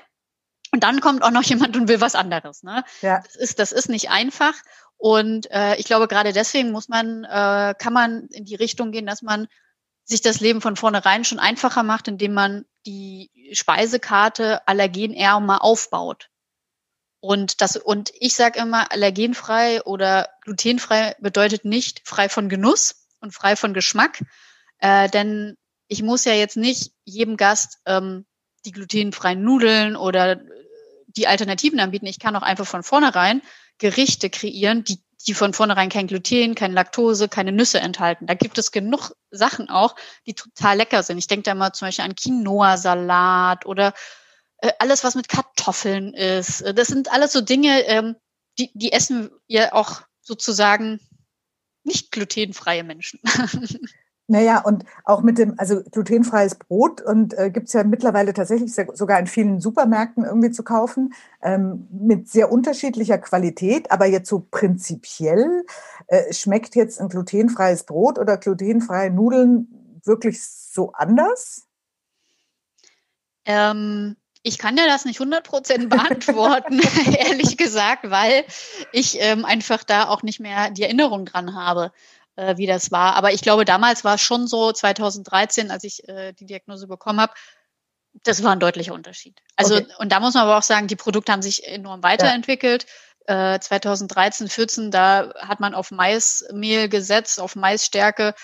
Und 0.71 0.83
dann 0.83 1.01
kommt 1.01 1.23
auch 1.23 1.31
noch 1.31 1.43
jemand 1.43 1.75
und 1.75 1.87
will 1.87 2.01
was 2.01 2.15
anderes. 2.15 2.63
Ne? 2.63 2.83
Ja. 3.01 3.21
Das 3.21 3.35
ist, 3.35 3.59
das 3.59 3.71
ist 3.71 3.89
nicht 3.89 4.09
einfach. 4.09 4.53
Und 4.97 5.51
äh, 5.51 5.75
ich 5.75 5.85
glaube, 5.85 6.07
gerade 6.07 6.31
deswegen 6.31 6.71
muss 6.71 6.87
man, 6.87 7.25
äh, 7.25 7.75
kann 7.77 7.91
man 7.91 8.27
in 8.27 8.45
die 8.45 8.55
Richtung 8.55 8.91
gehen, 8.91 9.05
dass 9.05 9.21
man 9.21 9.47
sich 10.05 10.21
das 10.21 10.39
Leben 10.39 10.61
von 10.61 10.75
vornherein 10.75 11.25
schon 11.25 11.39
einfacher 11.39 11.83
macht, 11.83 12.07
indem 12.07 12.33
man 12.33 12.65
die 12.85 13.31
Speisekarte 13.51 14.67
Allergen 14.67 15.13
eher 15.13 15.39
mal 15.39 15.57
aufbaut. 15.57 16.29
Und 17.19 17.61
das, 17.61 17.77
und 17.77 18.11
ich 18.19 18.35
sage 18.35 18.59
immer, 18.59 18.91
allergenfrei 18.91 19.81
oder 19.83 20.29
glutenfrei 20.41 21.15
bedeutet 21.19 21.63
nicht 21.63 22.01
frei 22.05 22.27
von 22.27 22.49
Genuss 22.49 23.07
und 23.21 23.33
frei 23.33 23.55
von 23.55 23.73
Geschmack. 23.73 24.23
Äh, 24.79 25.09
denn 25.09 25.55
ich 25.87 26.03
muss 26.03 26.25
ja 26.25 26.33
jetzt 26.33 26.57
nicht 26.57 26.91
jedem 27.05 27.37
Gast 27.37 27.79
ähm, 27.85 28.25
die 28.65 28.71
glutenfreien 28.71 29.41
Nudeln 29.41 29.95
oder 29.95 30.41
die 31.07 31.27
Alternativen 31.27 31.79
anbieten. 31.79 32.07
Ich 32.07 32.19
kann 32.19 32.35
auch 32.35 32.41
einfach 32.41 32.67
von 32.67 32.83
vornherein 32.83 33.41
Gerichte 33.77 34.29
kreieren, 34.29 34.83
die 34.83 34.99
die 35.23 35.33
von 35.33 35.53
vornherein 35.53 35.89
kein 35.89 36.07
Gluten, 36.07 36.55
kein 36.55 36.73
Laktose, 36.73 37.29
keine 37.29 37.51
Nüsse 37.51 37.79
enthalten. 37.79 38.27
Da 38.27 38.33
gibt 38.33 38.57
es 38.57 38.71
genug 38.71 39.11
Sachen 39.31 39.69
auch, 39.69 39.95
die 40.25 40.33
total 40.33 40.77
lecker 40.77 41.03
sind. 41.03 41.17
Ich 41.17 41.27
denke 41.27 41.43
da 41.43 41.55
mal 41.55 41.73
zum 41.73 41.87
Beispiel 41.87 42.05
an 42.05 42.15
Quinoa-Salat 42.15 43.65
oder 43.65 43.93
äh, 44.57 44.71
alles, 44.79 45.03
was 45.03 45.15
mit 45.15 45.29
Kartoffeln 45.29 46.13
ist. 46.13 46.61
Äh, 46.61 46.73
das 46.73 46.87
sind 46.87 47.11
alles 47.11 47.33
so 47.33 47.41
Dinge, 47.41 47.81
ähm, 47.81 48.15
die, 48.57 48.71
die 48.73 48.91
essen 48.91 49.31
ja 49.47 49.73
auch 49.73 50.01
sozusagen 50.21 50.99
nicht 51.83 52.11
glutenfreie 52.11 52.83
Menschen. 52.83 53.19
Naja, 54.27 54.61
und 54.61 54.85
auch 55.03 55.21
mit 55.21 55.37
dem, 55.37 55.55
also 55.57 55.83
glutenfreies 55.83 56.55
Brot 56.55 57.01
und 57.01 57.37
äh, 57.37 57.49
gibt 57.49 57.67
es 57.67 57.73
ja 57.73 57.83
mittlerweile 57.83 58.33
tatsächlich 58.33 58.73
sogar 58.73 59.19
in 59.19 59.27
vielen 59.27 59.59
Supermärkten 59.59 60.23
irgendwie 60.23 60.51
zu 60.51 60.63
kaufen, 60.63 61.13
ähm, 61.41 61.87
mit 61.91 62.29
sehr 62.29 62.49
unterschiedlicher 62.49 63.17
Qualität, 63.17 63.91
aber 63.91 64.05
jetzt 64.05 64.29
so 64.29 64.47
prinzipiell, 64.49 65.65
äh, 66.07 66.33
schmeckt 66.33 66.75
jetzt 66.75 67.01
ein 67.01 67.09
glutenfreies 67.09 67.83
Brot 67.83 68.17
oder 68.17 68.37
glutenfreie 68.37 69.11
Nudeln 69.11 69.99
wirklich 70.05 70.41
so 70.41 70.93
anders? 70.93 71.67
Ähm, 73.45 74.15
ich 74.41 74.57
kann 74.57 74.77
dir 74.77 74.85
das 74.85 75.03
nicht 75.03 75.19
100% 75.19 75.87
beantworten, 75.87 76.79
ehrlich 77.17 77.57
gesagt, 77.57 78.09
weil 78.09 78.45
ich 78.93 79.17
ähm, 79.19 79.43
einfach 79.43 79.83
da 79.83 80.07
auch 80.07 80.23
nicht 80.23 80.39
mehr 80.39 80.69
die 80.69 80.83
Erinnerung 80.83 81.25
dran 81.25 81.55
habe 81.55 81.91
äh, 82.35 82.57
wie 82.57 82.67
das 82.67 82.91
war. 82.91 83.15
Aber 83.15 83.31
ich 83.33 83.41
glaube, 83.41 83.65
damals 83.65 84.03
war 84.03 84.15
es 84.15 84.21
schon 84.21 84.47
so, 84.47 84.71
2013, 84.71 85.71
als 85.71 85.83
ich 85.83 86.07
äh, 86.07 86.33
die 86.33 86.45
Diagnose 86.45 86.87
bekommen 86.87 87.21
habe, 87.21 87.33
das 88.23 88.43
war 88.43 88.51
ein 88.51 88.59
deutlicher 88.59 88.93
Unterschied. 88.93 89.39
Also, 89.55 89.75
okay. 89.75 89.87
und 89.97 90.11
da 90.11 90.19
muss 90.19 90.35
man 90.35 90.43
aber 90.43 90.57
auch 90.57 90.63
sagen, 90.63 90.87
die 90.87 90.95
Produkte 90.95 91.31
haben 91.31 91.41
sich 91.41 91.67
enorm 91.67 92.03
weiterentwickelt. 92.03 92.85
Ja. 93.27 93.55
Äh, 93.55 93.59
2013, 93.59 94.49
14, 94.49 94.91
da 94.91 95.33
hat 95.39 95.59
man 95.59 95.73
auf 95.73 95.91
Maismehl 95.91 96.89
gesetzt, 96.89 97.39
auf 97.39 97.55
Maisstärke. 97.55 98.35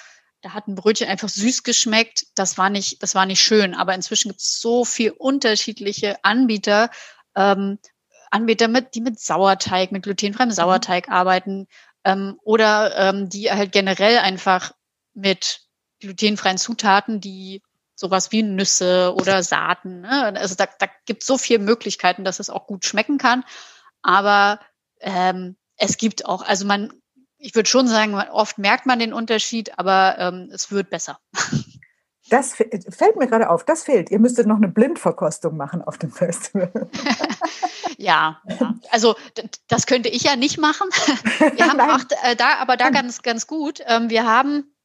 Da 0.42 0.54
hat 0.54 0.68
ein 0.68 0.76
Brötchen 0.76 1.10
einfach 1.10 1.30
süß 1.30 1.64
geschmeckt. 1.64 2.26
Das 2.36 2.58
war 2.58 2.70
nicht, 2.70 3.04
das 3.04 3.14
war 3.14 3.26
nicht 3.26 3.42
schön. 3.42 3.76
Aber 3.76 3.94
inzwischen 3.94 4.30
gibt 4.30 4.42
es 4.42 4.60
so 4.60 4.86
viel 4.86 5.12
unterschiedliche 5.12 6.24
Anbieter, 6.24 6.90
ähm, 7.36 7.78
Anbieter 8.32 8.68
mit, 8.68 8.96
die 8.96 9.02
mit 9.02 9.20
Sauerteig, 9.20 9.92
mit 9.92 10.04
glutenfreiem 10.04 10.50
mhm. 10.50 10.54
Sauerteig 10.54 11.10
arbeiten, 11.10 11.68
ähm, 12.04 12.40
oder 12.44 12.96
ähm, 12.98 13.30
die 13.30 13.52
halt 13.52 13.72
generell 13.72 14.20
einfach 14.20 14.72
mit 15.14 15.62
glutenfreien 16.00 16.58
Zutaten, 16.58 17.20
die 17.20 17.62
sowas 17.96 18.32
wie 18.32 18.44
Nüsse 18.44 19.14
oder 19.16 19.44
Saaten. 19.44 20.02
Ne? 20.02 20.34
Also 20.38 20.56
da, 20.56 20.68
da 20.80 20.88
gibt 21.06 21.24
so 21.24 21.38
viele 21.38 21.60
Möglichkeiten, 21.60 22.24
dass 22.24 22.40
es 22.40 22.50
auch 22.50 22.66
gut 22.66 22.86
schmecken 22.86 23.18
kann. 23.18 23.44
Aber 24.02 24.60
ähm, 25.02 25.58
es 25.76 25.98
gibt 25.98 26.26
auch, 26.26 26.42
also 26.42 26.66
man, 26.66 26.94
ich 27.38 27.56
würde 27.56 27.70
schon 27.70 27.88
sagen, 27.88 28.16
oft 28.16 28.58
merkt 28.58 28.86
man 28.86 29.00
den 29.00 29.14
Unterschied, 29.14 29.78
aber 29.78 30.18
ähm, 30.18 30.50
es 30.54 30.72
wird 30.72 30.90
besser. 30.90 31.20
Das 32.30 32.54
fällt 32.54 33.16
mir 33.18 33.28
gerade 33.28 33.50
auf, 33.50 33.64
das 33.64 33.84
fehlt. 33.84 34.12
Ihr 34.12 34.20
müsstet 34.20 34.48
noch 34.48 34.58
eine 34.58 34.68
Blindverkostung 34.68 35.58
machen 35.58 35.82
auf 35.82 35.98
dem 35.98 36.12
Festival. 36.12 36.72
ja, 37.98 38.42
ja, 38.60 38.76
also 38.92 39.16
das 39.68 39.86
könnte 39.86 40.10
ich 40.10 40.24
ja 40.24 40.36
nicht 40.36 40.58
machen. 40.58 40.90
Wir 41.56 41.68
haben 41.68 41.80
auch 41.80 42.06
äh, 42.24 42.36
da, 42.36 42.58
aber 42.60 42.78
da 42.78 42.90
ganz, 42.90 43.22
ganz 43.22 43.48
gut. 43.48 43.82
Ähm, 43.86 44.10
wir 44.10 44.26
haben 44.26 44.76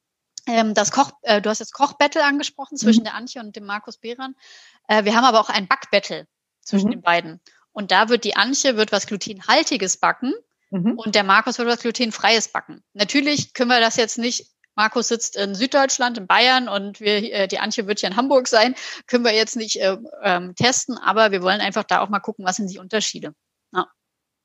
ähm, 0.46 0.74
das 0.74 0.90
Koch, 0.90 1.12
äh, 1.22 1.40
du 1.40 1.50
hast 1.50 1.60
jetzt 1.60 1.72
Kochbattle 1.72 2.24
angesprochen 2.24 2.76
zwischen 2.76 3.00
mhm. 3.00 3.04
der 3.04 3.14
Antje 3.14 3.40
und 3.40 3.56
dem 3.56 3.64
Markus 3.64 3.98
Behran. 3.98 4.34
Äh, 4.88 5.04
wir 5.04 5.14
haben 5.14 5.24
aber 5.24 5.40
auch 5.40 5.50
ein 5.50 5.68
Backbattle 5.68 6.26
zwischen 6.62 6.86
mhm. 6.88 6.92
den 6.92 7.02
beiden. 7.02 7.40
Und 7.72 7.90
da 7.90 8.08
wird 8.08 8.24
die 8.24 8.36
Antje 8.36 8.76
wird 8.76 8.92
was 8.92 9.06
glutenhaltiges 9.06 9.96
backen 9.96 10.32
mhm. 10.70 10.98
und 10.98 11.14
der 11.14 11.24
Markus 11.24 11.58
wird 11.58 11.68
was 11.68 11.80
glutenfreies 11.80 12.48
backen. 12.48 12.82
Natürlich 12.92 13.52
können 13.54 13.70
wir 13.70 13.80
das 13.80 13.96
jetzt 13.96 14.18
nicht 14.18 14.53
Markus 14.76 15.08
sitzt 15.08 15.36
in 15.36 15.54
Süddeutschland, 15.54 16.18
in 16.18 16.26
Bayern 16.26 16.68
und 16.68 17.00
wir, 17.00 17.32
äh, 17.32 17.48
die 17.48 17.58
Antje 17.58 17.86
wird 17.86 18.02
ja 18.02 18.08
in 18.08 18.16
Hamburg 18.16 18.48
sein, 18.48 18.74
können 19.06 19.24
wir 19.24 19.34
jetzt 19.34 19.56
nicht 19.56 19.80
äh, 19.80 19.96
ähm, 20.22 20.54
testen, 20.54 20.98
aber 20.98 21.30
wir 21.30 21.42
wollen 21.42 21.60
einfach 21.60 21.84
da 21.84 22.00
auch 22.00 22.08
mal 22.08 22.20
gucken, 22.20 22.44
was 22.44 22.56
sind 22.56 22.70
die 22.70 22.78
Unterschiede. 22.78 23.34
Ja. 23.72 23.86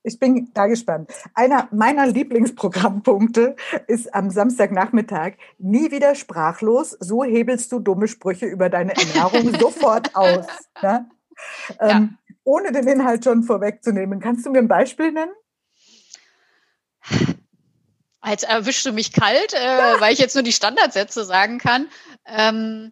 Ich 0.03 0.17
bin 0.17 0.51
da 0.53 0.67
gespannt. 0.67 1.11
Einer 1.33 1.67
meiner 1.71 2.07
Lieblingsprogrammpunkte 2.07 3.55
ist 3.87 4.13
am 4.13 4.29
Samstagnachmittag 4.29 5.33
nie 5.57 5.91
wieder 5.91 6.15
sprachlos. 6.15 6.91
So 6.99 7.23
hebelst 7.23 7.71
du 7.71 7.79
dumme 7.79 8.07
Sprüche 8.07 8.45
über 8.45 8.69
deine 8.69 8.95
Ernährung 8.95 9.53
sofort 9.59 10.15
aus. 10.15 10.45
Ne? 10.81 11.09
Ähm, 11.79 12.17
ja. 12.27 12.33
Ohne 12.43 12.71
den 12.71 12.87
Inhalt 12.87 13.25
schon 13.25 13.43
vorwegzunehmen, 13.43 14.19
kannst 14.19 14.45
du 14.45 14.51
mir 14.51 14.59
ein 14.59 14.67
Beispiel 14.67 15.11
nennen? 15.11 15.31
Jetzt 18.25 18.43
erwischst 18.43 18.85
du 18.85 18.91
mich 18.91 19.13
kalt, 19.13 19.53
äh, 19.53 19.99
weil 19.99 20.13
ich 20.13 20.19
jetzt 20.19 20.35
nur 20.35 20.43
die 20.43 20.51
Standardsätze 20.51 21.23
sagen 21.23 21.57
kann. 21.57 21.89
Ähm, 22.25 22.91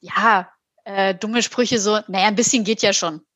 ja, 0.00 0.48
äh, 0.84 1.14
dumme 1.14 1.42
Sprüche 1.42 1.80
so, 1.80 2.00
naja, 2.06 2.28
ein 2.28 2.36
bisschen 2.36 2.64
geht 2.64 2.82
ja 2.82 2.92
schon. 2.92 3.26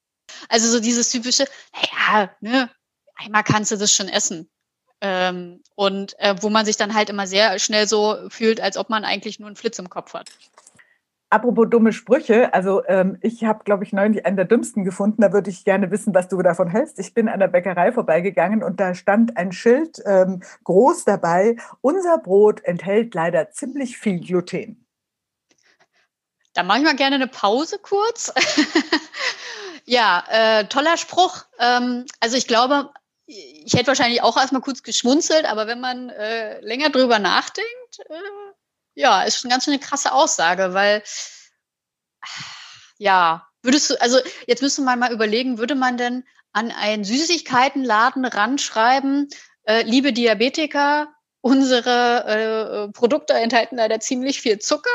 Also 0.48 0.70
so 0.70 0.80
dieses 0.80 1.10
typische, 1.10 1.46
naja, 1.72 2.30
ne, 2.40 2.70
einmal 3.16 3.42
kannst 3.42 3.72
du 3.72 3.76
das 3.76 3.92
schon 3.92 4.08
essen. 4.08 4.50
Ähm, 5.00 5.62
und 5.74 6.18
äh, 6.18 6.34
wo 6.40 6.50
man 6.50 6.66
sich 6.66 6.76
dann 6.76 6.94
halt 6.94 7.08
immer 7.08 7.26
sehr 7.26 7.58
schnell 7.58 7.86
so 7.86 8.28
fühlt, 8.28 8.60
als 8.60 8.76
ob 8.76 8.90
man 8.90 9.04
eigentlich 9.04 9.38
nur 9.38 9.46
einen 9.46 9.56
Flitz 9.56 9.78
im 9.78 9.88
Kopf 9.88 10.14
hat. 10.14 10.28
Apropos 11.30 11.66
dumme 11.68 11.92
Sprüche, 11.92 12.54
also 12.54 12.82
ähm, 12.86 13.18
ich 13.20 13.44
habe, 13.44 13.62
glaube 13.64 13.84
ich, 13.84 13.92
neulich 13.92 14.24
einen 14.24 14.36
der 14.36 14.46
dümmsten 14.46 14.84
gefunden. 14.84 15.20
Da 15.20 15.30
würde 15.32 15.50
ich 15.50 15.64
gerne 15.64 15.90
wissen, 15.90 16.14
was 16.14 16.28
du 16.28 16.40
davon 16.40 16.68
hältst. 16.68 16.98
Ich 16.98 17.12
bin 17.12 17.28
an 17.28 17.38
der 17.38 17.48
Bäckerei 17.48 17.92
vorbeigegangen 17.92 18.62
und 18.62 18.80
da 18.80 18.94
stand 18.94 19.36
ein 19.36 19.52
Schild 19.52 20.00
ähm, 20.06 20.42
groß 20.64 21.04
dabei, 21.04 21.56
unser 21.82 22.16
Brot 22.16 22.64
enthält 22.64 23.14
leider 23.14 23.50
ziemlich 23.50 23.98
viel 23.98 24.20
Gluten. 24.20 24.86
Da 26.54 26.62
mache 26.62 26.78
ich 26.78 26.84
mal 26.84 26.96
gerne 26.96 27.16
eine 27.16 27.28
Pause 27.28 27.78
kurz. 27.78 28.32
ja, 29.84 30.24
äh, 30.30 30.64
toller 30.64 30.96
Spruch. 30.96 31.44
Ähm, 31.58 32.06
also 32.20 32.38
ich 32.38 32.48
glaube, 32.48 32.90
ich 33.26 33.74
hätte 33.74 33.88
wahrscheinlich 33.88 34.22
auch 34.22 34.38
erstmal 34.38 34.62
kurz 34.62 34.82
geschmunzelt, 34.82 35.44
aber 35.44 35.66
wenn 35.66 35.80
man 35.80 36.08
äh, 36.08 36.58
länger 36.62 36.88
drüber 36.88 37.18
nachdenkt, 37.18 38.00
äh, 38.08 38.14
ja, 38.98 39.22
ist 39.22 39.38
schon 39.38 39.50
ganz 39.50 39.64
schön 39.64 39.74
eine 39.74 39.80
krasse 39.80 40.12
Aussage, 40.12 40.74
weil 40.74 41.04
ja, 42.98 43.46
würdest 43.62 43.90
du, 43.90 44.00
also 44.00 44.18
jetzt 44.48 44.60
müsste 44.60 44.82
man 44.82 44.98
mal 44.98 45.12
überlegen, 45.12 45.58
würde 45.58 45.76
man 45.76 45.96
denn 45.96 46.24
an 46.52 46.72
einen 46.72 47.04
Süßigkeitenladen 47.04 48.24
ranschreiben, 48.24 49.28
äh, 49.62 49.82
liebe 49.82 50.12
Diabetiker, 50.12 51.14
unsere 51.40 52.88
äh, 52.88 52.92
Produkte 52.92 53.34
enthalten 53.34 53.76
leider 53.76 54.00
ziemlich 54.00 54.40
viel 54.40 54.58
Zucker? 54.58 54.90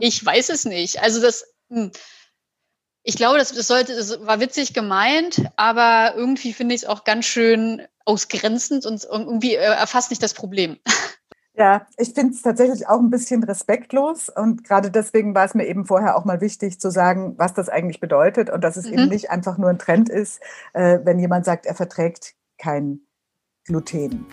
ich 0.00 0.24
weiß 0.24 0.48
es 0.48 0.64
nicht. 0.64 1.02
Also 1.02 1.20
das, 1.20 1.44
hm. 1.68 1.92
ich 3.02 3.16
glaube, 3.16 3.36
das, 3.36 3.52
das 3.52 3.66
sollte, 3.66 3.94
das 3.94 4.24
war 4.24 4.40
witzig 4.40 4.72
gemeint, 4.72 5.42
aber 5.56 6.14
irgendwie 6.16 6.54
finde 6.54 6.74
ich 6.74 6.82
es 6.82 6.88
auch 6.88 7.04
ganz 7.04 7.26
schön 7.26 7.86
ausgrenzend 8.06 8.86
und 8.86 9.04
irgendwie 9.04 9.54
äh, 9.54 9.64
erfasst 9.64 10.08
nicht 10.08 10.22
das 10.22 10.32
Problem. 10.32 10.78
Ja, 11.56 11.86
ich 11.96 12.14
finde 12.14 12.34
es 12.34 12.42
tatsächlich 12.42 12.88
auch 12.88 12.98
ein 12.98 13.10
bisschen 13.10 13.44
respektlos 13.44 14.28
und 14.28 14.64
gerade 14.64 14.90
deswegen 14.90 15.36
war 15.36 15.44
es 15.44 15.54
mir 15.54 15.68
eben 15.68 15.84
vorher 15.84 16.16
auch 16.16 16.24
mal 16.24 16.40
wichtig 16.40 16.80
zu 16.80 16.90
sagen, 16.90 17.34
was 17.38 17.54
das 17.54 17.68
eigentlich 17.68 18.00
bedeutet 18.00 18.50
und 18.50 18.64
dass 18.64 18.76
es 18.76 18.86
mhm. 18.86 18.94
eben 18.94 19.08
nicht 19.08 19.30
einfach 19.30 19.56
nur 19.56 19.70
ein 19.70 19.78
Trend 19.78 20.08
ist, 20.08 20.40
äh, 20.72 20.98
wenn 21.04 21.20
jemand 21.20 21.44
sagt, 21.44 21.66
er 21.66 21.76
verträgt 21.76 22.34
kein 22.58 23.02
Gluten. 23.66 24.26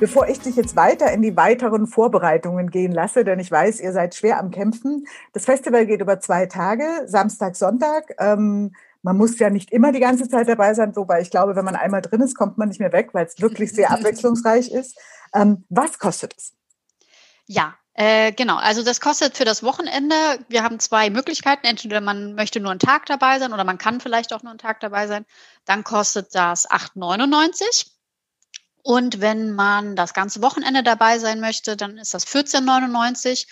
Bevor 0.00 0.28
ich 0.28 0.40
dich 0.40 0.56
jetzt 0.56 0.74
weiter 0.74 1.12
in 1.12 1.22
die 1.22 1.36
weiteren 1.36 1.86
Vorbereitungen 1.86 2.70
gehen 2.70 2.90
lasse, 2.90 3.22
denn 3.22 3.38
ich 3.38 3.52
weiß, 3.52 3.80
ihr 3.80 3.92
seid 3.92 4.16
schwer 4.16 4.40
am 4.40 4.50
Kämpfen. 4.50 5.06
Das 5.34 5.44
Festival 5.44 5.86
geht 5.86 6.00
über 6.00 6.18
zwei 6.18 6.46
Tage, 6.46 6.84
Samstag, 7.06 7.54
Sonntag. 7.54 8.16
Ähm, 8.18 8.72
man 9.02 9.16
muss 9.16 9.38
ja 9.38 9.50
nicht 9.50 9.70
immer 9.72 9.92
die 9.92 10.00
ganze 10.00 10.28
Zeit 10.28 10.48
dabei 10.48 10.74
sein, 10.74 10.94
wobei 10.94 11.20
ich 11.20 11.30
glaube, 11.30 11.56
wenn 11.56 11.64
man 11.64 11.76
einmal 11.76 12.02
drin 12.02 12.20
ist, 12.20 12.36
kommt 12.36 12.58
man 12.58 12.68
nicht 12.68 12.80
mehr 12.80 12.92
weg, 12.92 13.10
weil 13.12 13.26
es 13.26 13.40
wirklich 13.40 13.72
sehr 13.72 13.90
abwechslungsreich 13.92 14.70
ist. 14.70 14.98
Ähm, 15.34 15.64
was 15.68 15.98
kostet 15.98 16.34
es? 16.36 16.52
Ja, 17.46 17.74
äh, 17.94 18.32
genau, 18.32 18.56
also 18.56 18.84
das 18.84 19.00
kostet 19.00 19.36
für 19.36 19.44
das 19.44 19.62
Wochenende, 19.62 20.14
wir 20.48 20.62
haben 20.62 20.78
zwei 20.78 21.10
Möglichkeiten. 21.10 21.66
Entweder 21.66 22.00
man 22.00 22.34
möchte 22.34 22.60
nur 22.60 22.70
einen 22.70 22.80
Tag 22.80 23.06
dabei 23.06 23.38
sein 23.38 23.52
oder 23.52 23.64
man 23.64 23.78
kann 23.78 24.00
vielleicht 24.00 24.32
auch 24.32 24.42
nur 24.42 24.50
einen 24.50 24.58
Tag 24.58 24.80
dabei 24.80 25.06
sein. 25.06 25.26
Dann 25.64 25.84
kostet 25.84 26.34
das 26.34 26.70
8,99. 26.70 27.90
Und 28.82 29.20
wenn 29.20 29.52
man 29.52 29.96
das 29.96 30.14
ganze 30.14 30.40
Wochenende 30.40 30.82
dabei 30.82 31.18
sein 31.18 31.40
möchte, 31.40 31.76
dann 31.76 31.98
ist 31.98 32.14
das 32.14 32.26
14,99. 32.26 33.46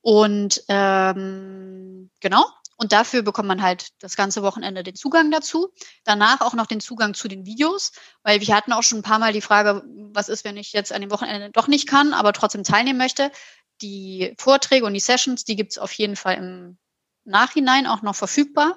Und 0.00 0.64
ähm, 0.68 2.10
genau, 2.20 2.44
und 2.82 2.90
dafür 2.90 3.22
bekommt 3.22 3.46
man 3.46 3.62
halt 3.62 3.90
das 4.00 4.16
ganze 4.16 4.42
Wochenende 4.42 4.82
den 4.82 4.96
Zugang 4.96 5.30
dazu. 5.30 5.72
Danach 6.02 6.40
auch 6.40 6.52
noch 6.52 6.66
den 6.66 6.80
Zugang 6.80 7.14
zu 7.14 7.28
den 7.28 7.46
Videos, 7.46 7.92
weil 8.24 8.40
wir 8.40 8.56
hatten 8.56 8.72
auch 8.72 8.82
schon 8.82 8.98
ein 8.98 9.02
paar 9.04 9.20
Mal 9.20 9.32
die 9.32 9.40
Frage, 9.40 9.84
was 10.12 10.28
ist, 10.28 10.44
wenn 10.44 10.56
ich 10.56 10.72
jetzt 10.72 10.92
an 10.92 11.00
dem 11.00 11.12
Wochenende 11.12 11.50
doch 11.52 11.68
nicht 11.68 11.88
kann, 11.88 12.12
aber 12.12 12.32
trotzdem 12.32 12.64
teilnehmen 12.64 12.98
möchte. 12.98 13.30
Die 13.82 14.34
Vorträge 14.36 14.84
und 14.84 14.94
die 14.94 14.98
Sessions, 15.00 15.44
die 15.44 15.54
gibt 15.54 15.70
es 15.70 15.78
auf 15.78 15.92
jeden 15.92 16.16
Fall 16.16 16.34
im 16.34 16.78
Nachhinein 17.24 17.86
auch 17.86 18.02
noch 18.02 18.16
verfügbar. 18.16 18.76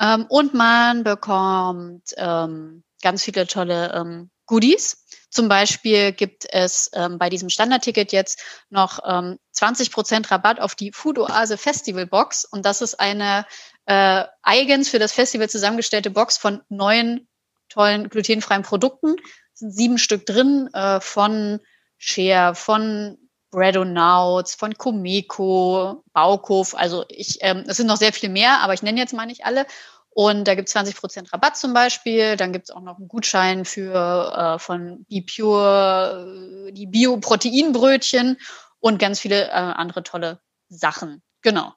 Ähm, 0.00 0.26
und 0.28 0.52
man 0.52 1.04
bekommt 1.04 2.14
ähm, 2.16 2.82
ganz 3.00 3.22
viele 3.22 3.46
tolle 3.46 3.92
ähm, 3.94 4.30
Goodies. 4.46 5.04
Zum 5.36 5.50
Beispiel 5.50 6.12
gibt 6.12 6.46
es 6.48 6.90
ähm, 6.94 7.18
bei 7.18 7.28
diesem 7.28 7.50
Standardticket 7.50 8.10
jetzt 8.10 8.42
noch 8.70 9.00
ähm, 9.04 9.38
20 9.52 9.92
Prozent 9.92 10.30
Rabatt 10.30 10.60
auf 10.60 10.74
die 10.74 10.92
Food 10.92 11.18
Oase 11.18 11.58
Festival 11.58 12.06
Box. 12.06 12.46
Und 12.46 12.64
das 12.64 12.80
ist 12.80 12.98
eine 12.98 13.44
äh, 13.84 14.24
eigens 14.42 14.88
für 14.88 14.98
das 14.98 15.12
Festival 15.12 15.50
zusammengestellte 15.50 16.08
Box 16.08 16.38
von 16.38 16.62
neuen 16.70 17.28
tollen 17.68 18.08
glutenfreien 18.08 18.62
Produkten. 18.62 19.16
Es 19.52 19.60
sind 19.60 19.72
sieben 19.72 19.98
Stück 19.98 20.24
drin 20.24 20.70
äh, 20.72 21.02
von 21.02 21.60
Share, 21.98 22.54
von 22.54 23.18
Breadonauts, 23.50 24.54
von 24.54 24.72
Comeco, 24.78 26.02
Baukof. 26.14 26.74
Also 26.74 27.04
ich, 27.10 27.40
ähm, 27.42 27.64
es 27.66 27.76
sind 27.76 27.88
noch 27.88 27.98
sehr 27.98 28.14
viele 28.14 28.32
mehr, 28.32 28.60
aber 28.60 28.72
ich 28.72 28.82
nenne 28.82 28.98
jetzt 28.98 29.12
mal 29.12 29.26
nicht 29.26 29.44
alle. 29.44 29.66
Und 30.18 30.48
da 30.48 30.54
gibt 30.54 30.70
es 30.70 30.74
20% 30.74 31.30
Rabatt 31.30 31.58
zum 31.58 31.74
Beispiel. 31.74 32.36
Dann 32.36 32.50
gibt 32.50 32.70
es 32.70 32.74
auch 32.74 32.80
noch 32.80 32.96
einen 32.96 33.06
Gutschein 33.06 33.66
für 33.66 34.54
äh, 34.56 34.58
von 34.58 35.04
BePure, 35.10 36.68
äh, 36.68 36.72
die 36.72 36.86
Bio-Proteinbrötchen 36.86 38.38
und 38.80 38.98
ganz 38.98 39.20
viele 39.20 39.48
äh, 39.48 39.50
andere 39.50 40.02
tolle 40.04 40.40
Sachen. 40.70 41.22
Genau. 41.42 41.74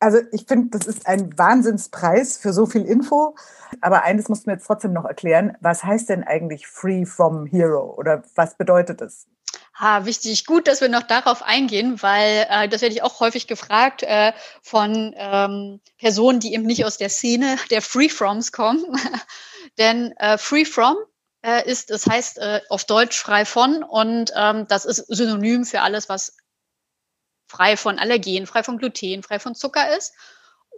Also 0.00 0.18
ich 0.32 0.44
finde, 0.46 0.68
das 0.78 0.86
ist 0.86 1.06
ein 1.06 1.38
Wahnsinnspreis 1.38 2.36
für 2.36 2.52
so 2.52 2.66
viel 2.66 2.82
Info. 2.82 3.34
Aber 3.80 4.02
eines 4.02 4.28
musst 4.28 4.44
du 4.44 4.50
mir 4.50 4.56
jetzt 4.56 4.66
trotzdem 4.66 4.92
noch 4.92 5.06
erklären. 5.06 5.56
Was 5.62 5.82
heißt 5.82 6.10
denn 6.10 6.24
eigentlich 6.24 6.66
Free 6.66 7.06
from 7.06 7.46
Hero 7.46 7.94
oder 7.96 8.22
was 8.34 8.58
bedeutet 8.58 9.00
es? 9.00 9.26
Ha, 9.80 10.04
wichtig, 10.06 10.44
gut, 10.44 10.66
dass 10.66 10.80
wir 10.80 10.88
noch 10.88 11.04
darauf 11.04 11.42
eingehen, 11.42 12.02
weil 12.02 12.46
äh, 12.50 12.68
das 12.68 12.82
werde 12.82 12.96
ich 12.96 13.02
auch 13.02 13.20
häufig 13.20 13.46
gefragt 13.46 14.02
äh, 14.02 14.32
von 14.60 15.14
ähm, 15.16 15.80
Personen, 15.98 16.40
die 16.40 16.52
eben 16.52 16.64
nicht 16.64 16.84
aus 16.84 16.98
der 16.98 17.08
Szene 17.08 17.56
der 17.70 17.80
Free-Froms 17.80 18.50
kommen. 18.50 18.84
Denn 19.78 20.10
äh, 20.16 20.36
Free-From 20.36 20.96
äh, 21.42 21.64
ist, 21.70 21.90
das 21.90 22.06
heißt 22.06 22.38
äh, 22.38 22.60
auf 22.68 22.86
Deutsch 22.86 23.16
frei 23.18 23.44
von 23.44 23.84
und 23.84 24.32
ähm, 24.34 24.66
das 24.68 24.84
ist 24.84 25.04
synonym 25.06 25.64
für 25.64 25.80
alles, 25.82 26.08
was 26.08 26.36
frei 27.46 27.76
von 27.76 28.00
Allergen, 28.00 28.46
frei 28.46 28.64
von 28.64 28.78
Gluten, 28.78 29.22
frei 29.22 29.38
von 29.38 29.54
Zucker 29.54 29.96
ist. 29.96 30.12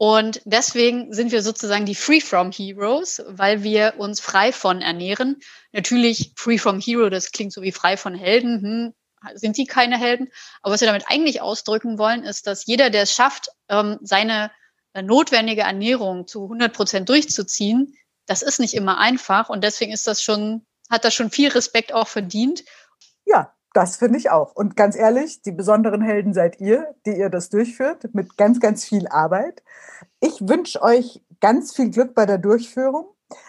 Und 0.02 0.40
deswegen 0.46 1.12
sind 1.12 1.30
wir 1.30 1.42
sozusagen 1.42 1.84
die 1.84 1.94
Free 1.94 2.22
From 2.22 2.52
Heroes, 2.52 3.22
weil 3.26 3.62
wir 3.62 3.96
uns 3.98 4.18
frei 4.18 4.50
von 4.50 4.80
ernähren. 4.80 5.40
Natürlich 5.72 6.32
Free 6.36 6.56
From 6.56 6.80
Hero, 6.80 7.10
das 7.10 7.32
klingt 7.32 7.52
so 7.52 7.60
wie 7.60 7.70
frei 7.70 7.98
von 7.98 8.14
Helden. 8.14 8.62
Hm, 8.62 8.94
sind 9.34 9.58
die 9.58 9.66
keine 9.66 9.98
Helden? 9.98 10.28
Aber 10.62 10.72
was 10.72 10.80
wir 10.80 10.86
damit 10.86 11.04
eigentlich 11.08 11.42
ausdrücken 11.42 11.98
wollen, 11.98 12.24
ist, 12.24 12.46
dass 12.46 12.64
jeder, 12.64 12.88
der 12.88 13.02
es 13.02 13.12
schafft, 13.12 13.48
ähm, 13.68 13.98
seine 14.00 14.50
äh, 14.94 15.02
notwendige 15.02 15.62
Ernährung 15.62 16.26
zu 16.26 16.44
100 16.44 16.72
Prozent 16.72 17.10
durchzuziehen, 17.10 17.94
das 18.24 18.40
ist 18.40 18.58
nicht 18.58 18.72
immer 18.72 18.96
einfach. 18.96 19.50
Und 19.50 19.62
deswegen 19.64 19.92
ist 19.92 20.06
das 20.06 20.22
schon, 20.22 20.64
hat 20.88 21.04
das 21.04 21.12
schon 21.12 21.30
viel 21.30 21.50
Respekt 21.50 21.92
auch 21.92 22.08
verdient. 22.08 22.64
Ja, 23.26 23.54
das 23.72 23.96
finde 23.96 24.18
ich 24.18 24.30
auch. 24.30 24.54
Und 24.54 24.76
ganz 24.76 24.96
ehrlich, 24.96 25.42
die 25.42 25.52
besonderen 25.52 26.02
Helden 26.02 26.34
seid 26.34 26.60
ihr, 26.60 26.94
die 27.06 27.16
ihr 27.16 27.30
das 27.30 27.50
durchführt, 27.50 28.14
mit 28.14 28.36
ganz, 28.36 28.60
ganz 28.60 28.84
viel 28.84 29.06
Arbeit. 29.08 29.62
Ich 30.20 30.48
wünsche 30.48 30.82
euch 30.82 31.22
ganz 31.40 31.74
viel 31.74 31.90
Glück 31.90 32.14
bei 32.14 32.26
der 32.26 32.38
Durchführung. 32.38 33.06